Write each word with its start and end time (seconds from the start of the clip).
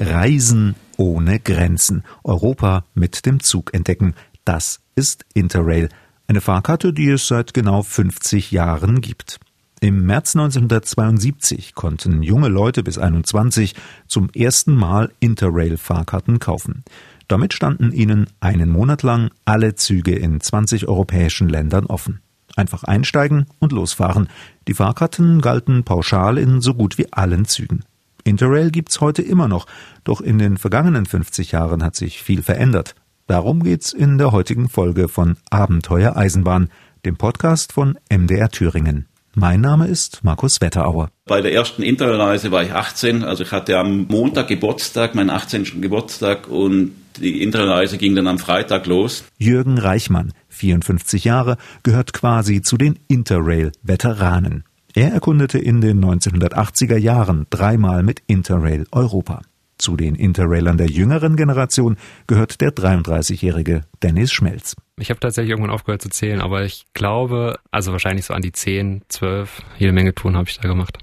Reisen 0.00 0.76
ohne 0.96 1.40
Grenzen. 1.40 2.04
Europa 2.22 2.84
mit 2.94 3.26
dem 3.26 3.40
Zug 3.40 3.74
entdecken. 3.74 4.14
Das 4.44 4.80
ist 4.94 5.24
Interrail. 5.34 5.88
Eine 6.28 6.40
Fahrkarte, 6.40 6.92
die 6.92 7.08
es 7.10 7.26
seit 7.26 7.54
genau 7.54 7.82
50 7.82 8.52
Jahren 8.52 9.00
gibt. 9.00 9.40
Im 9.80 10.06
März 10.06 10.36
1972 10.36 11.74
konnten 11.74 12.22
junge 12.22 12.48
Leute 12.48 12.84
bis 12.84 12.98
21 12.98 13.74
zum 14.06 14.30
ersten 14.30 14.76
Mal 14.76 15.10
Interrail-Fahrkarten 15.18 16.38
kaufen. 16.38 16.84
Damit 17.26 17.52
standen 17.52 17.90
ihnen 17.90 18.28
einen 18.38 18.70
Monat 18.70 19.02
lang 19.02 19.30
alle 19.44 19.74
Züge 19.74 20.14
in 20.14 20.40
20 20.40 20.86
europäischen 20.86 21.48
Ländern 21.48 21.86
offen. 21.86 22.20
Einfach 22.54 22.84
einsteigen 22.84 23.46
und 23.58 23.72
losfahren. 23.72 24.28
Die 24.68 24.74
Fahrkarten 24.74 25.40
galten 25.40 25.82
pauschal 25.82 26.38
in 26.38 26.60
so 26.60 26.74
gut 26.74 26.96
wie 26.96 27.12
allen 27.12 27.46
Zügen. 27.46 27.84
Interrail 28.22 28.70
gibt's 28.70 29.00
heute 29.00 29.22
immer 29.22 29.48
noch, 29.48 29.66
doch 30.04 30.20
in 30.20 30.38
den 30.38 30.56
vergangenen 30.56 31.06
50 31.06 31.52
Jahren 31.52 31.82
hat 31.82 31.96
sich 31.96 32.22
viel 32.22 32.42
verändert. 32.42 32.94
Darum 33.26 33.64
geht's 33.64 33.92
in 33.92 34.18
der 34.18 34.30
heutigen 34.30 34.68
Folge 34.68 35.08
von 35.08 35.36
Abenteuer 35.50 36.16
Eisenbahn, 36.16 36.68
dem 37.04 37.16
Podcast 37.16 37.72
von 37.72 37.98
MDR 38.08 38.50
Thüringen. 38.50 39.06
Mein 39.34 39.62
Name 39.62 39.88
ist 39.88 40.22
Markus 40.22 40.60
Wetterauer. 40.60 41.08
Bei 41.26 41.40
der 41.40 41.52
ersten 41.52 41.82
Interrailreise 41.82 42.52
war 42.52 42.62
ich 42.62 42.72
18, 42.72 43.24
also 43.24 43.42
ich 43.42 43.50
hatte 43.50 43.78
am 43.78 44.06
Montag 44.08 44.48
Geburtstag, 44.48 45.14
meinen 45.14 45.30
18. 45.30 45.80
Geburtstag 45.80 46.48
und 46.48 46.92
die 47.20 47.42
Interrailreise 47.42 47.98
ging 47.98 48.14
dann 48.14 48.26
am 48.26 48.38
Freitag 48.38 48.86
los. 48.86 49.24
Jürgen 49.38 49.78
Reichmann, 49.78 50.32
54 50.48 51.24
Jahre, 51.24 51.56
gehört 51.82 52.12
quasi 52.12 52.62
zu 52.62 52.76
den 52.76 52.98
Interrail-Veteranen. 53.08 54.64
Er 54.94 55.12
erkundete 55.12 55.58
in 55.58 55.80
den 55.80 56.04
1980er 56.04 56.98
Jahren 56.98 57.46
dreimal 57.50 58.02
mit 58.02 58.22
Interrail 58.26 58.86
Europa. 58.92 59.42
Zu 59.78 59.96
den 59.96 60.14
Interrailern 60.14 60.76
der 60.76 60.86
jüngeren 60.86 61.34
Generation 61.34 61.96
gehört 62.26 62.60
der 62.60 62.70
33-jährige 62.70 63.82
Dennis 64.02 64.32
Schmelz. 64.32 64.76
Ich 64.98 65.10
habe 65.10 65.18
tatsächlich 65.18 65.50
irgendwann 65.50 65.72
aufgehört 65.74 66.02
zu 66.02 66.08
zählen, 66.08 66.40
aber 66.40 66.64
ich 66.64 66.84
glaube, 66.92 67.58
also 67.70 67.90
wahrscheinlich 67.90 68.26
so 68.26 68.34
an 68.34 68.42
die 68.42 68.52
10, 68.52 69.02
12, 69.08 69.62
jede 69.78 69.92
Menge 69.92 70.14
Touren 70.14 70.36
habe 70.36 70.48
ich 70.48 70.58
da 70.58 70.68
gemacht. 70.68 70.98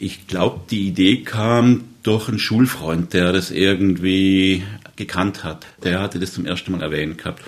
Ich 0.00 0.26
glaube, 0.26 0.60
die 0.70 0.88
Idee 0.88 1.22
kam 1.22 1.84
durch 2.02 2.28
einen 2.28 2.38
Schulfreund, 2.38 3.12
der 3.12 3.32
das 3.32 3.50
irgendwie 3.50 4.62
gekannt 4.98 5.44
hat. 5.44 5.66
Der 5.82 6.00
hatte 6.00 6.18
das 6.18 6.34
zum 6.34 6.44
ersten 6.44 6.72
Mal 6.72 6.82
erwähnt 6.82 7.16
gehabt. 7.16 7.42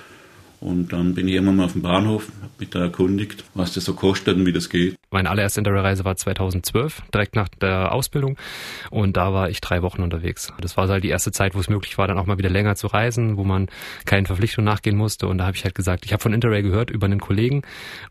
Und 0.61 0.93
dann 0.93 1.15
bin 1.15 1.27
ich 1.27 1.37
immer 1.37 1.53
mal 1.53 1.65
auf 1.65 1.73
dem 1.73 1.81
Bahnhof, 1.81 2.29
habe 2.43 2.53
mich 2.59 2.69
da 2.69 2.81
erkundigt, 2.81 3.45
was 3.55 3.73
das 3.73 3.87
so 3.87 3.95
kostet 3.95 4.37
und 4.37 4.45
wie 4.45 4.53
das 4.53 4.69
geht. 4.69 4.95
Meine 5.11 5.31
allererste 5.31 5.61
Interrail-Reise 5.61 6.05
war 6.05 6.17
2012, 6.17 7.03
direkt 7.15 7.35
nach 7.35 7.49
der 7.49 7.93
Ausbildung. 7.93 8.37
Und 8.91 9.17
da 9.17 9.33
war 9.33 9.49
ich 9.49 9.63
drei 9.63 9.81
Wochen 9.81 10.03
unterwegs. 10.03 10.53
Das 10.61 10.77
war 10.77 10.87
halt 10.87 11.03
die 11.03 11.09
erste 11.09 11.33
Zeit, 11.33 11.55
wo 11.55 11.61
es 11.61 11.71
möglich 11.71 11.97
war, 11.97 12.09
dann 12.09 12.19
auch 12.19 12.27
mal 12.27 12.37
wieder 12.37 12.51
länger 12.51 12.77
zu 12.77 12.89
reisen, 12.89 13.39
wo 13.39 13.45
man 13.45 13.69
keinen 14.05 14.27
Verpflichtungen 14.27 14.67
nachgehen 14.67 14.99
musste. 14.99 15.29
Und 15.29 15.39
da 15.39 15.47
habe 15.47 15.57
ich 15.57 15.65
halt 15.65 15.75
gesagt, 15.75 16.05
ich 16.05 16.13
habe 16.13 16.23
von 16.23 16.35
Interrail 16.35 16.63
gehört 16.63 16.91
über 16.91 17.07
einen 17.07 17.21
Kollegen 17.21 17.63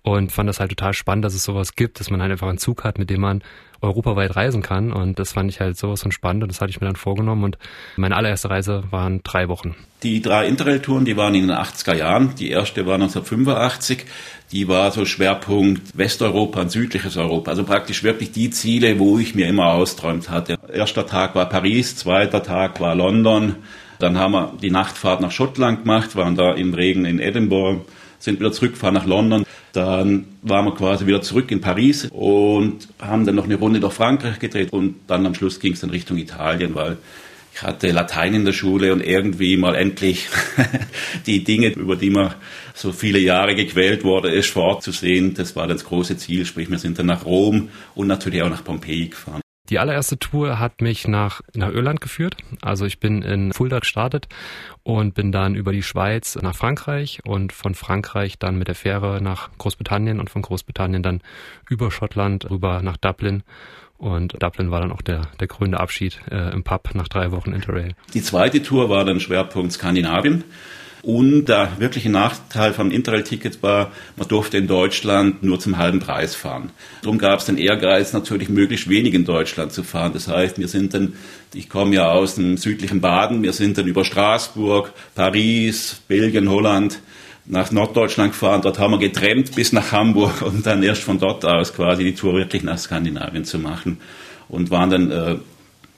und 0.02 0.32
fand 0.32 0.50
das 0.50 0.60
halt 0.60 0.72
total 0.72 0.94
spannend, 0.94 1.26
dass 1.26 1.36
es 1.36 1.44
sowas 1.44 1.76
gibt, 1.76 2.00
dass 2.00 2.10
man 2.10 2.20
halt 2.20 2.32
einfach 2.32 2.50
einen 2.50 2.58
Zug 2.58 2.84
hat, 2.84 2.98
mit 2.98 3.12
dem 3.12 3.22
man 3.22 3.44
europaweit 3.82 4.36
reisen 4.36 4.62
kann. 4.62 4.92
Und 4.92 5.20
das 5.20 5.34
fand 5.34 5.50
ich 5.50 5.60
halt 5.60 5.78
sowas 5.78 6.02
von 6.02 6.12
spannend 6.12 6.44
und 6.44 6.50
das 6.50 6.62
hatte 6.62 6.72
ich 6.72 6.82
mir 6.82 6.88
dann 6.88 6.96
vorgenommen. 6.96 7.44
Und 7.44 7.58
meine 7.98 8.16
allererste 8.16 8.50
Reise 8.50 8.84
waren 8.92 9.22
drei 9.24 9.48
Wochen. 9.48 9.76
Die 10.04 10.22
drei 10.22 10.48
Interrail-Touren, 10.48 11.04
die 11.04 11.18
waren 11.18 11.36
in 11.36 11.48
den 11.48 11.58
80er 11.58 11.96
Jahren. 11.96 12.36
Die 12.36 12.50
erste 12.50 12.86
war 12.86 12.96
1985. 12.96 14.06
Die 14.52 14.68
war 14.68 14.92
so 14.92 15.06
Schwerpunkt 15.06 15.98
Westeuropa 15.98 16.62
und 16.62 16.72
südliches 16.72 17.18
Europa. 17.18 17.52
Also 17.52 17.64
praktisch 17.64 18.04
wirklich 18.04 18.32
die 18.32 18.50
Ziele, 18.50 18.98
wo 18.98 19.20
ich 19.20 19.36
mir 19.36 19.48
immer 19.48 19.74
austräumt 19.74 20.30
hatte. 20.30 20.58
Erster 20.74 21.06
Tag 21.06 21.36
war 21.36 21.48
Paris, 21.48 21.96
zweiter 21.98 22.42
Tag 22.42 22.80
war 22.80 22.96
London. 22.96 23.56
Dann 24.00 24.18
haben 24.18 24.32
wir 24.32 24.54
die 24.62 24.72
Nachtfahrt 24.72 25.20
nach 25.20 25.32
Schottland 25.32 25.82
gemacht, 25.82 26.16
waren 26.16 26.36
da 26.36 26.54
im 26.54 26.74
Regen 26.74 27.04
in 27.04 27.20
Edinburgh, 27.20 27.82
sind 28.20 28.40
wieder 28.40 28.52
zurückgefahren 28.52 28.96
nach 28.96 29.06
London. 29.06 29.46
Dann 29.74 30.26
waren 30.42 30.66
wir 30.66 30.76
quasi 30.76 31.06
wieder 31.06 31.22
zurück 31.22 31.52
in 31.52 31.62
Paris 31.62 32.08
und 32.12 32.88
haben 33.00 33.26
dann 33.26 33.36
noch 33.36 33.46
eine 33.46 33.56
Runde 33.56 33.80
durch 33.80 33.94
Frankreich 33.94 34.40
gedreht 34.40 34.72
und 34.72 34.96
dann 35.08 35.26
am 35.26 35.36
Schluss 35.36 35.60
ging 35.60 35.74
es 35.74 35.80
dann 35.80 35.90
Richtung 35.90 36.18
Italien, 36.18 36.76
weil 36.76 36.98
ich 37.54 37.64
hatte 37.64 37.92
Latein 37.92 38.36
in 38.36 38.46
der 38.46 38.54
Schule 38.54 38.94
und 38.94 39.02
irgendwie 39.02 39.58
mal 39.58 39.76
endlich 39.76 40.28
die 41.26 41.44
Dinge, 41.44 41.70
über 41.70 41.96
die 41.96 42.10
man 42.10 42.34
so 42.74 42.92
viele 42.92 43.20
Jahre 43.20 43.56
gequält 43.56 44.04
wurde, 44.04 44.30
ist 44.30 44.50
fortzusehen. 44.50 45.34
Das 45.34 45.56
war 45.56 45.68
das 45.68 45.84
große 45.84 46.18
Ziel. 46.18 46.46
Sprich, 46.46 46.70
wir 46.70 46.80
sind 46.80 47.00
dann 47.00 47.08
nach 47.08 47.26
Rom 47.26 47.70
und 47.96 48.08
natürlich 48.08 48.42
auch 48.42 48.50
nach 48.50 48.64
Pompeji 48.64 49.10
gefahren. 49.10 49.42
Die 49.70 49.78
allererste 49.78 50.18
Tour 50.18 50.60
hat 50.60 50.82
mich 50.82 51.08
nach, 51.08 51.42
nach 51.54 51.70
Irland 51.72 52.02
geführt. 52.02 52.38
Also 52.62 52.86
ich 52.86 53.00
bin 53.00 53.22
in 53.22 53.54
Fulda 53.54 53.80
gestartet 53.80 54.28
und 54.84 55.14
bin 55.14 55.32
dann 55.32 55.54
über 55.54 55.72
die 55.72 55.84
Schweiz 55.84 56.36
nach 56.42 56.56
Frankreich 56.56 57.20
und 57.24 57.54
von 57.54 57.76
Frankreich 57.76 58.40
dann 58.40 58.58
mit 58.58 58.68
der 58.68 58.76
Fähre 58.76 59.22
nach 59.22 59.50
Großbritannien 59.60 60.20
und 60.20 60.30
von 60.30 60.42
Großbritannien 60.42 61.04
dann 61.04 61.22
über 61.70 61.92
Schottland 61.92 62.50
rüber 62.50 62.82
nach 62.82 62.98
Dublin. 62.98 63.44
Und 64.00 64.42
Dublin 64.42 64.72
war 64.72 64.80
dann 64.80 64.92
auch 64.92 65.02
der, 65.02 65.24
der 65.40 65.48
krönende 65.48 65.80
Abschied 65.80 66.20
äh, 66.32 66.54
im 66.54 66.64
Pub 66.64 66.96
nach 66.96 67.10
drei 67.10 67.32
Wochen 67.32 67.52
Interrail. 67.52 67.96
Die 68.14 68.24
zweite 68.24 68.64
Tour 68.64 68.90
war 68.90 69.04
dann 69.04 69.20
Schwerpunkt 69.20 69.74
Skandinavien. 69.74 70.46
Und 71.02 71.46
der 71.46 71.80
wirkliche 71.80 72.10
Nachteil 72.10 72.74
vom 72.74 72.92
Interrail-Ticket 72.92 73.64
war, 73.64 73.92
man 74.18 74.28
durfte 74.28 74.58
in 74.58 74.68
Deutschland 74.68 75.44
nur 75.44 75.60
zum 75.60 75.78
halben 75.78 76.00
Preis 76.00 76.36
fahren. 76.36 76.72
Darum 77.02 77.18
gab 77.18 77.40
es 77.40 77.46
den 77.46 77.58
Ehrgeiz, 77.58 78.12
natürlich 78.12 78.50
möglichst 78.50 78.90
wenig 78.90 79.14
in 79.14 79.24
Deutschland 79.24 79.72
zu 79.72 79.84
fahren. 79.84 80.12
Das 80.14 80.28
heißt, 80.28 80.60
wir 80.60 80.68
sind 80.68 80.94
dann, 80.94 81.14
ich 81.54 81.70
komme 81.70 81.96
ja 81.96 82.12
aus 82.12 82.36
dem 82.36 82.58
südlichen 82.58 83.00
Baden, 83.00 83.44
wir 83.44 83.54
sind 83.54 83.78
dann 83.78 83.88
über 83.88 84.04
Straßburg, 84.04 84.92
Paris, 85.16 86.02
Belgien, 86.08 86.50
Holland 86.50 87.00
nach 87.46 87.72
Norddeutschland 87.72 88.34
gefahren. 88.34 88.62
Dort 88.62 88.78
haben 88.78 88.92
wir 88.92 89.00
getrennt 89.00 89.56
bis 89.56 89.72
nach 89.72 89.92
Hamburg 89.92 90.42
und 90.42 90.66
dann 90.66 90.84
erst 90.84 91.04
von 91.04 91.18
dort 91.18 91.46
aus 91.46 91.74
quasi 91.74 92.04
die 92.04 92.14
Tour 92.14 92.34
wirklich 92.36 92.64
nach 92.64 92.78
Skandinavien 92.78 93.46
zu 93.46 93.58
machen. 93.58 94.00
Und 94.50 94.72
waren 94.72 94.90
dann 94.90 95.12
äh, 95.12 95.36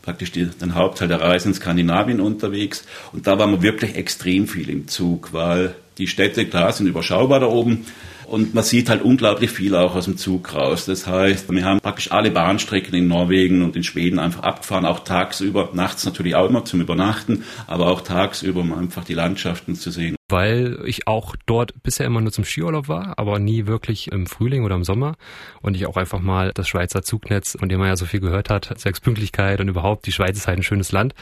praktisch 0.01 0.31
den 0.31 0.75
Hauptteil 0.75 1.07
der 1.07 1.21
Reise 1.21 1.49
in 1.49 1.53
Skandinavien 1.53 2.19
unterwegs. 2.19 2.85
Und 3.13 3.27
da 3.27 3.37
waren 3.39 3.51
wir 3.51 3.61
wirklich 3.61 3.95
extrem 3.95 4.47
viel 4.47 4.69
im 4.69 4.87
Zug, 4.87 5.33
weil 5.33 5.75
die 5.97 6.07
Städte, 6.07 6.45
klar, 6.45 6.71
sind 6.71 6.87
überschaubar 6.87 7.39
da 7.39 7.47
oben. 7.47 7.85
Und 8.27 8.53
man 8.53 8.63
sieht 8.63 8.89
halt 8.89 9.01
unglaublich 9.01 9.51
viel 9.51 9.75
auch 9.75 9.93
aus 9.93 10.05
dem 10.05 10.15
Zug 10.15 10.53
raus. 10.53 10.85
Das 10.85 11.05
heißt, 11.05 11.51
wir 11.51 11.65
haben 11.65 11.81
praktisch 11.81 12.11
alle 12.13 12.31
Bahnstrecken 12.31 12.93
in 12.93 13.09
Norwegen 13.09 13.61
und 13.61 13.75
in 13.75 13.83
Schweden 13.83 14.19
einfach 14.19 14.43
abgefahren, 14.43 14.85
auch 14.85 14.99
tagsüber, 14.99 15.69
nachts 15.73 16.05
natürlich 16.05 16.35
auch 16.35 16.47
immer 16.47 16.63
zum 16.63 16.79
Übernachten, 16.79 17.43
aber 17.67 17.87
auch 17.87 17.99
tagsüber, 17.99 18.61
um 18.61 18.73
einfach 18.73 19.03
die 19.03 19.15
Landschaften 19.15 19.75
zu 19.75 19.91
sehen 19.91 20.15
weil 20.31 20.79
ich 20.85 21.07
auch 21.07 21.35
dort 21.45 21.83
bisher 21.83 22.05
immer 22.05 22.21
nur 22.21 22.31
zum 22.31 22.45
Skiurlaub 22.45 22.87
war, 22.87 23.17
aber 23.17 23.39
nie 23.39 23.67
wirklich 23.67 24.11
im 24.11 24.25
Frühling 24.25 24.63
oder 24.63 24.75
im 24.75 24.83
Sommer 24.83 25.15
und 25.61 25.75
ich 25.75 25.85
auch 25.85 25.97
einfach 25.97 26.19
mal 26.19 26.51
das 26.53 26.67
Schweizer 26.67 27.03
Zugnetz, 27.03 27.57
von 27.59 27.69
dem 27.69 27.79
man 27.79 27.89
ja 27.89 27.95
so 27.95 28.05
viel 28.05 28.19
gehört 28.19 28.49
hat, 28.49 28.79
Sechspünktlichkeit 28.79 29.59
und 29.59 29.67
überhaupt, 29.67 30.05
die 30.05 30.11
Schweiz 30.11 30.37
ist 30.37 30.47
halt 30.47 30.59
ein 30.59 30.63
schönes 30.63 30.91
Land 30.91 31.13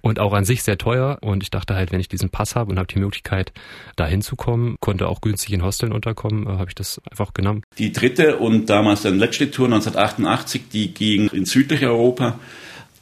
und 0.00 0.18
auch 0.18 0.32
an 0.32 0.44
sich 0.44 0.62
sehr 0.62 0.78
teuer 0.78 1.18
und 1.20 1.42
ich 1.42 1.50
dachte 1.50 1.74
halt, 1.74 1.92
wenn 1.92 2.00
ich 2.00 2.08
diesen 2.08 2.30
Pass 2.30 2.56
habe 2.56 2.70
und 2.70 2.78
habe 2.78 2.88
die 2.88 2.98
Möglichkeit, 2.98 3.52
da 3.96 4.06
hinzukommen, 4.06 4.76
konnte 4.80 5.08
auch 5.08 5.20
günstig 5.20 5.52
in 5.52 5.62
Hosteln 5.62 5.92
unterkommen, 5.92 6.46
äh, 6.46 6.58
habe 6.58 6.68
ich 6.68 6.74
das 6.74 7.00
einfach 7.10 7.34
genommen. 7.34 7.62
Die 7.78 7.92
dritte 7.92 8.36
und 8.38 8.70
damals 8.70 9.02
dann 9.02 9.18
letzte 9.18 9.50
Tour 9.50 9.66
1988, 9.66 10.62
die 10.72 10.94
ging 10.94 11.28
in 11.28 11.44
südliche 11.44 11.88
Europa. 11.88 12.38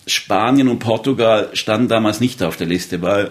Spanien 0.06 0.68
und 0.68 0.78
Portugal 0.78 1.50
standen 1.52 1.88
damals 1.88 2.20
nicht 2.20 2.42
auf 2.42 2.56
der 2.56 2.66
Liste, 2.66 3.02
weil 3.02 3.30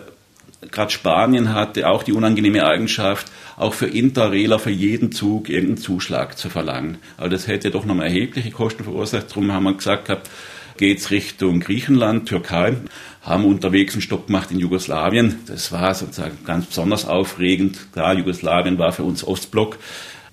gerade 0.72 0.92
Spanien 0.92 1.54
hatte 1.54 1.88
auch 1.88 2.04
die 2.04 2.14
unangenehme 2.14 2.66
Eigenschaft, 2.66 3.32
auch 3.58 3.74
für 3.74 3.88
Interrailer 3.88 4.60
für 4.60 4.72
jeden 4.72 5.12
Zug 5.12 5.50
irgendeinen 5.50 5.78
Zuschlag 5.78 6.38
zu 6.38 6.50
verlangen. 6.50 6.98
Also 7.18 7.32
das 7.32 7.48
hätte 7.48 7.72
doch 7.72 7.86
nochmal 7.86 8.08
erhebliche 8.08 8.52
Kosten 8.52 8.84
verursacht. 8.84 9.30
Darum 9.30 9.52
haben 9.52 9.64
wir 9.64 9.74
gesagt 9.74 10.06
gehabt, 10.06 10.30
geht's 10.78 11.12
Richtung 11.12 11.60
Griechenland, 11.60 12.28
Türkei, 12.28 12.78
haben 13.22 13.46
unterwegs 13.46 13.94
einen 13.94 14.02
Stopp 14.02 14.28
gemacht 14.28 14.52
in 14.52 14.60
Jugoslawien. 14.60 15.40
Das 15.48 15.72
war 15.72 15.94
sozusagen 15.94 16.38
ganz 16.46 16.68
besonders 16.68 17.06
aufregend. 17.06 17.92
Klar, 17.92 18.16
Jugoslawien 18.16 18.78
war 18.78 18.92
für 18.92 19.04
uns 19.04 19.26
Ostblock. 19.26 19.78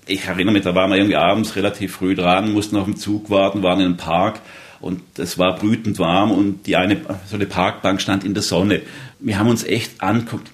Ich 0.05 0.25
erinnere 0.25 0.53
mich, 0.53 0.63
da 0.63 0.73
waren 0.73 0.89
wir 0.89 0.97
irgendwie 0.97 1.17
abends 1.17 1.57
relativ 1.57 1.95
früh 1.95 2.15
dran, 2.15 2.53
mussten 2.53 2.77
auf 2.77 2.85
dem 2.85 2.95
Zug 2.95 3.29
warten, 3.29 3.61
waren 3.61 3.81
in 3.81 3.85
einem 3.87 3.97
Park 3.97 4.39
und 4.79 5.01
es 5.17 5.37
war 5.37 5.55
brütend 5.55 5.99
warm 5.99 6.31
und 6.31 6.67
die 6.67 6.75
eine, 6.75 6.97
so 7.27 7.35
eine 7.35 7.45
Parkbank 7.45 8.01
stand 8.01 8.23
in 8.23 8.33
der 8.33 8.43
Sonne. 8.43 8.81
Wir 9.19 9.39
haben 9.39 9.49
uns 9.49 9.63
echt 9.63 10.01
angeguckt, 10.01 10.51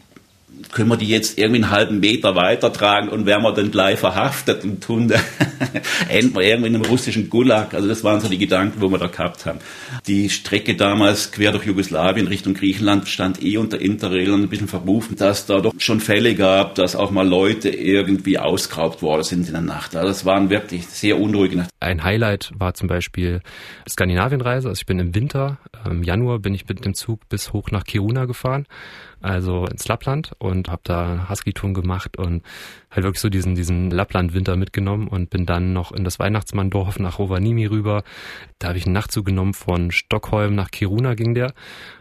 können 0.72 0.90
wir 0.90 0.98
die 0.98 1.08
jetzt 1.08 1.38
irgendwie 1.38 1.64
einen 1.64 1.72
halben 1.72 2.00
Meter 2.00 2.36
weitertragen 2.36 3.10
und 3.10 3.26
werden 3.26 3.44
wir 3.44 3.54
dann 3.54 3.72
gleich 3.72 4.00
verhaftet 4.00 4.64
und 4.64 4.84
tun, 4.84 5.12
enden 6.10 6.36
wir 6.36 6.42
irgendwie 6.42 6.70
in 6.70 6.76
einem 6.76 6.86
russischen 6.86 7.30
Gulag. 7.30 7.74
Also 7.74 7.88
das 7.88 8.04
waren 8.04 8.20
so 8.22 8.30
die 8.30 8.38
Gedanken, 8.38 8.82
wo 8.82 8.90
wir 8.90 8.98
da 8.98 9.08
gehabt 9.08 9.46
haben. 9.46 9.60
Die 10.08 10.30
Strecke 10.30 10.76
damals 10.76 11.32
quer 11.32 11.52
durch 11.52 11.66
Jugoslawien 11.66 12.28
Richtung 12.28 12.54
Griechenland 12.54 13.08
stand 13.08 13.44
eh 13.44 13.58
unter 13.58 13.80
Interrail 13.80 14.32
und 14.32 14.44
ein 14.44 14.50
bisschen 14.50 14.68
verrufen, 14.68 15.16
dass 15.16 15.46
da 15.46 15.60
doch 15.60 15.74
schon 15.78 16.00
Fälle 16.00 16.36
gab, 16.36 16.76
dass 16.76 16.96
auch 16.96 17.12
mal 17.12 17.28
Leute 17.28 17.70
irgendwie 17.70 18.38
ausgeraubt 18.38 19.02
worden 19.02 19.24
sind 19.24 19.48
in 19.48 19.54
der 19.54 19.62
Nacht. 19.62 19.96
Also 19.96 20.08
das 20.08 20.26
waren 20.26 20.50
wirklich 20.50 20.88
sehr 20.88 21.20
unruhige 21.20 21.58
Nacht. 21.58 21.70
Ein 21.80 22.04
Highlight 22.04 22.52
war 22.56 22.74
zum 22.74 22.88
Beispiel 22.88 23.42
Skandinavienreise. 23.88 24.70
Also 24.70 24.80
ich 24.80 24.86
bin 24.86 25.00
im 25.00 25.16
Winter, 25.16 25.58
im 25.86 26.04
Januar 26.04 26.40
bin 26.40 26.54
ich 26.54 26.68
mit 26.68 26.86
dem 26.86 26.94
Zug 26.94 27.28
bis 27.30 27.54
hoch 27.54 27.72
nach 27.72 27.84
Kiruna 27.84 28.26
gefahren 28.26 28.66
also 29.24 29.66
ins 29.66 29.88
Lappland 29.88 30.34
und 30.38 30.70
habe 30.70 30.82
da 30.84 31.28
Husky-Touren 31.30 31.74
gemacht 31.74 32.18
und 32.18 32.44
halt 32.92 33.04
wirklich 33.04 33.22
so 33.22 33.30
diesen, 33.30 33.56
diesen 33.56 33.90
Lappland-Winter 33.90 34.56
mitgenommen 34.56 35.08
und 35.08 35.30
bin 35.30 35.46
dann 35.46 35.74
noch 35.74 35.92
in 35.92 36.04
das 36.04 36.20
Weihnachtsmanndorf 36.20 37.00
nach 37.00 37.20
Rovaniemi 37.20 37.66
rüber. 37.66 38.04
Da 38.60 38.70
habe 38.70 38.78
ich 38.78 38.86
einen 38.86 38.94
Nachtzug 38.94 39.26
genommen 39.26 39.54
von 39.54 39.92
Stockholm 39.92 40.56
nach 40.56 40.72
Kiruna 40.72 41.16
ging 41.16 41.34
der. 41.34 41.54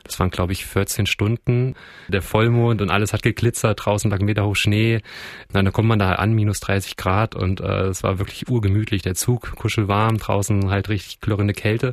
Das 0.04 0.18
waren, 0.18 0.30
glaube 0.30 0.52
ich, 0.52 0.66
14 0.66 1.06
Stunden. 1.06 1.74
Der 2.08 2.22
Vollmond 2.22 2.82
und 2.82 2.90
alles 2.90 3.12
hat 3.12 3.22
geglitzert, 3.22 3.84
draußen 3.84 4.10
lag 4.10 4.20
Meter 4.20 4.44
hoch 4.44 4.56
Schnee. 4.56 4.96
Und 4.96 5.54
dann 5.54 5.72
kommt 5.72 5.88
man 5.88 5.98
da 5.98 6.12
an, 6.12 6.32
minus 6.32 6.60
30 6.60 6.96
Grad 6.96 7.34
und 7.34 7.60
äh, 7.60 7.86
es 7.86 8.02
war 8.02 8.18
wirklich 8.18 8.48
urgemütlich. 8.48 9.02
Der 9.02 9.14
Zug, 9.14 9.54
kuschelwarm, 9.56 10.18
draußen 10.18 10.70
halt 10.70 10.88
richtig 10.88 11.20
klirrende 11.20 11.54
Kälte. 11.54 11.92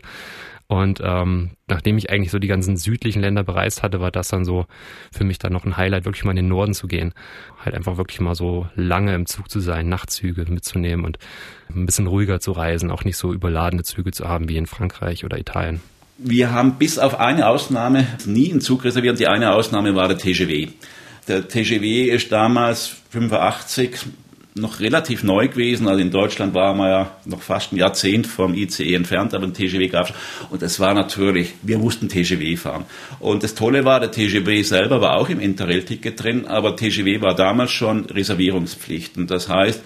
Und 0.72 1.02
ähm, 1.04 1.50
nachdem 1.68 1.98
ich 1.98 2.12
eigentlich 2.12 2.30
so 2.30 2.38
die 2.38 2.48
ganzen 2.48 2.78
südlichen 2.78 3.24
Länder 3.24 3.44
bereist 3.44 3.82
hatte, 3.82 4.02
war 4.02 4.12
das 4.12 4.28
dann 4.28 4.46
so 4.46 4.68
für 5.12 5.24
mich 5.24 5.40
dann 5.40 5.52
noch 5.52 5.66
ein 5.66 5.78
Highlight, 5.78 6.06
wirklich 6.06 6.24
mal 6.24 6.30
in 6.30 6.38
den 6.38 6.48
Norden 6.48 6.76
zu 6.76 6.86
gehen. 6.88 7.14
Halt 7.66 7.74
einfach 7.74 7.98
wirklich 7.98 8.20
mal 8.20 8.36
so 8.36 8.68
lange 8.76 9.16
im 9.16 9.26
Zug 9.26 9.50
zu 9.50 9.62
sein, 9.62 9.90
Nachtzüge 9.90 10.46
mitzunehmen 10.48 11.06
und 11.06 11.18
ein 11.76 11.88
bisschen 11.88 12.06
ruhiger 12.06 12.40
zu 12.40 12.52
reisen, 12.52 12.92
auch 12.92 13.04
nicht 13.04 13.18
so 13.18 13.34
überladene 13.34 13.82
Züge 13.82 14.12
zu 14.12 14.30
haben 14.30 14.48
wie 14.48 14.58
in 14.58 14.68
Frankreich 14.68 15.26
oder 15.26 15.40
Italien. 15.40 15.82
Wir 16.20 16.52
haben 16.52 16.78
bis 16.78 17.00
auf 17.00 17.20
eine 17.20 17.48
Ausnahme 17.48 18.06
nie 18.28 18.52
einen 18.52 18.62
Zug 18.62 18.84
reserviert. 18.84 19.20
Die 19.20 19.28
eine 19.28 19.54
Ausnahme 19.54 19.96
war 19.96 20.08
der 20.08 20.20
TGW. 20.20 20.68
Der 21.28 21.48
TGW 21.48 22.12
ist 22.12 22.32
damals 22.32 22.96
85 23.10 24.06
noch 24.60 24.80
relativ 24.80 25.24
neu 25.24 25.48
gewesen. 25.48 25.88
Also 25.88 26.02
in 26.02 26.12
Deutschland 26.12 26.54
war 26.54 26.74
man 26.74 26.90
ja 26.90 27.12
noch 27.26 27.42
fast 27.42 27.72
ein 27.72 27.78
Jahrzehnt 27.78 28.28
vom 28.28 28.54
ICE 28.54 28.94
entfernt, 28.94 29.34
aber 29.34 29.46
ein 29.46 29.54
TGW 29.54 29.88
gab 29.88 30.10
es. 30.10 30.16
Und 30.50 30.62
das 30.62 30.80
war 30.80 30.94
natürlich, 30.94 31.54
wir 31.62 31.78
mussten 31.78 32.10
TGW 32.10 32.56
fahren. 32.56 32.86
Und 33.20 33.44
das 33.44 33.56
Tolle 33.56 33.86
war, 33.86 34.00
der 34.00 34.12
TGW 34.12 34.62
selber 34.64 35.02
war 35.02 35.18
auch 35.18 35.30
im 35.30 35.40
Interrail-Ticket 35.40 36.24
drin, 36.24 36.46
aber 36.46 36.76
TGW 36.76 37.22
war 37.22 37.36
damals 37.36 37.72
schon 37.72 38.06
Reservierungspflicht. 38.06 39.18
Und 39.18 39.32
das 39.32 39.50
heißt, 39.50 39.82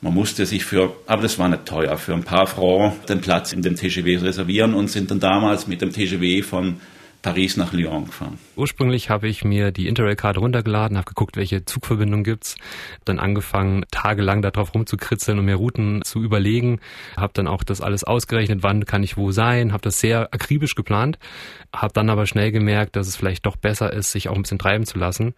man 0.00 0.14
musste 0.14 0.46
sich 0.46 0.64
für, 0.64 0.94
aber 1.06 1.22
das 1.22 1.38
war 1.38 1.48
nicht 1.48 1.66
teuer, 1.66 1.96
für 1.96 2.14
ein 2.14 2.22
paar 2.22 2.46
Francs 2.46 3.06
den 3.08 3.20
Platz 3.20 3.52
in 3.52 3.62
dem 3.62 3.74
TGW 3.74 4.18
reservieren 4.18 4.74
und 4.74 4.88
sind 4.88 5.10
dann 5.10 5.18
damals 5.18 5.66
mit 5.66 5.82
dem 5.82 5.92
TGW 5.92 6.42
von 6.42 6.76
Paris 7.22 7.56
nach 7.56 7.72
Lyon 7.72 8.06
gefahren. 8.06 8.38
Ursprünglich 8.54 9.10
habe 9.10 9.28
ich 9.28 9.44
mir 9.44 9.72
die 9.72 9.88
Interrail-Karte 9.88 10.38
runtergeladen, 10.38 10.96
habe 10.96 11.06
geguckt, 11.06 11.36
welche 11.36 11.64
Zugverbindung 11.64 12.22
gibt's, 12.22 12.56
dann 13.04 13.18
angefangen, 13.18 13.84
tagelang 13.90 14.40
darauf 14.40 14.72
rumzukritzeln 14.74 15.38
und 15.38 15.44
mir 15.44 15.56
Routen 15.56 16.02
zu 16.04 16.22
überlegen, 16.22 16.80
habe 17.16 17.32
dann 17.34 17.48
auch 17.48 17.64
das 17.64 17.80
alles 17.80 18.04
ausgerechnet, 18.04 18.62
wann 18.62 18.84
kann 18.84 19.02
ich 19.02 19.16
wo 19.16 19.32
sein, 19.32 19.72
habe 19.72 19.82
das 19.82 19.98
sehr 20.00 20.32
akribisch 20.32 20.76
geplant, 20.76 21.18
habe 21.74 21.92
dann 21.92 22.08
aber 22.08 22.26
schnell 22.26 22.52
gemerkt, 22.52 22.94
dass 22.94 23.08
es 23.08 23.16
vielleicht 23.16 23.46
doch 23.46 23.56
besser 23.56 23.92
ist, 23.92 24.12
sich 24.12 24.28
auch 24.28 24.36
ein 24.36 24.42
bisschen 24.42 24.58
treiben 24.58 24.86
zu 24.86 24.98
lassen. 24.98 25.34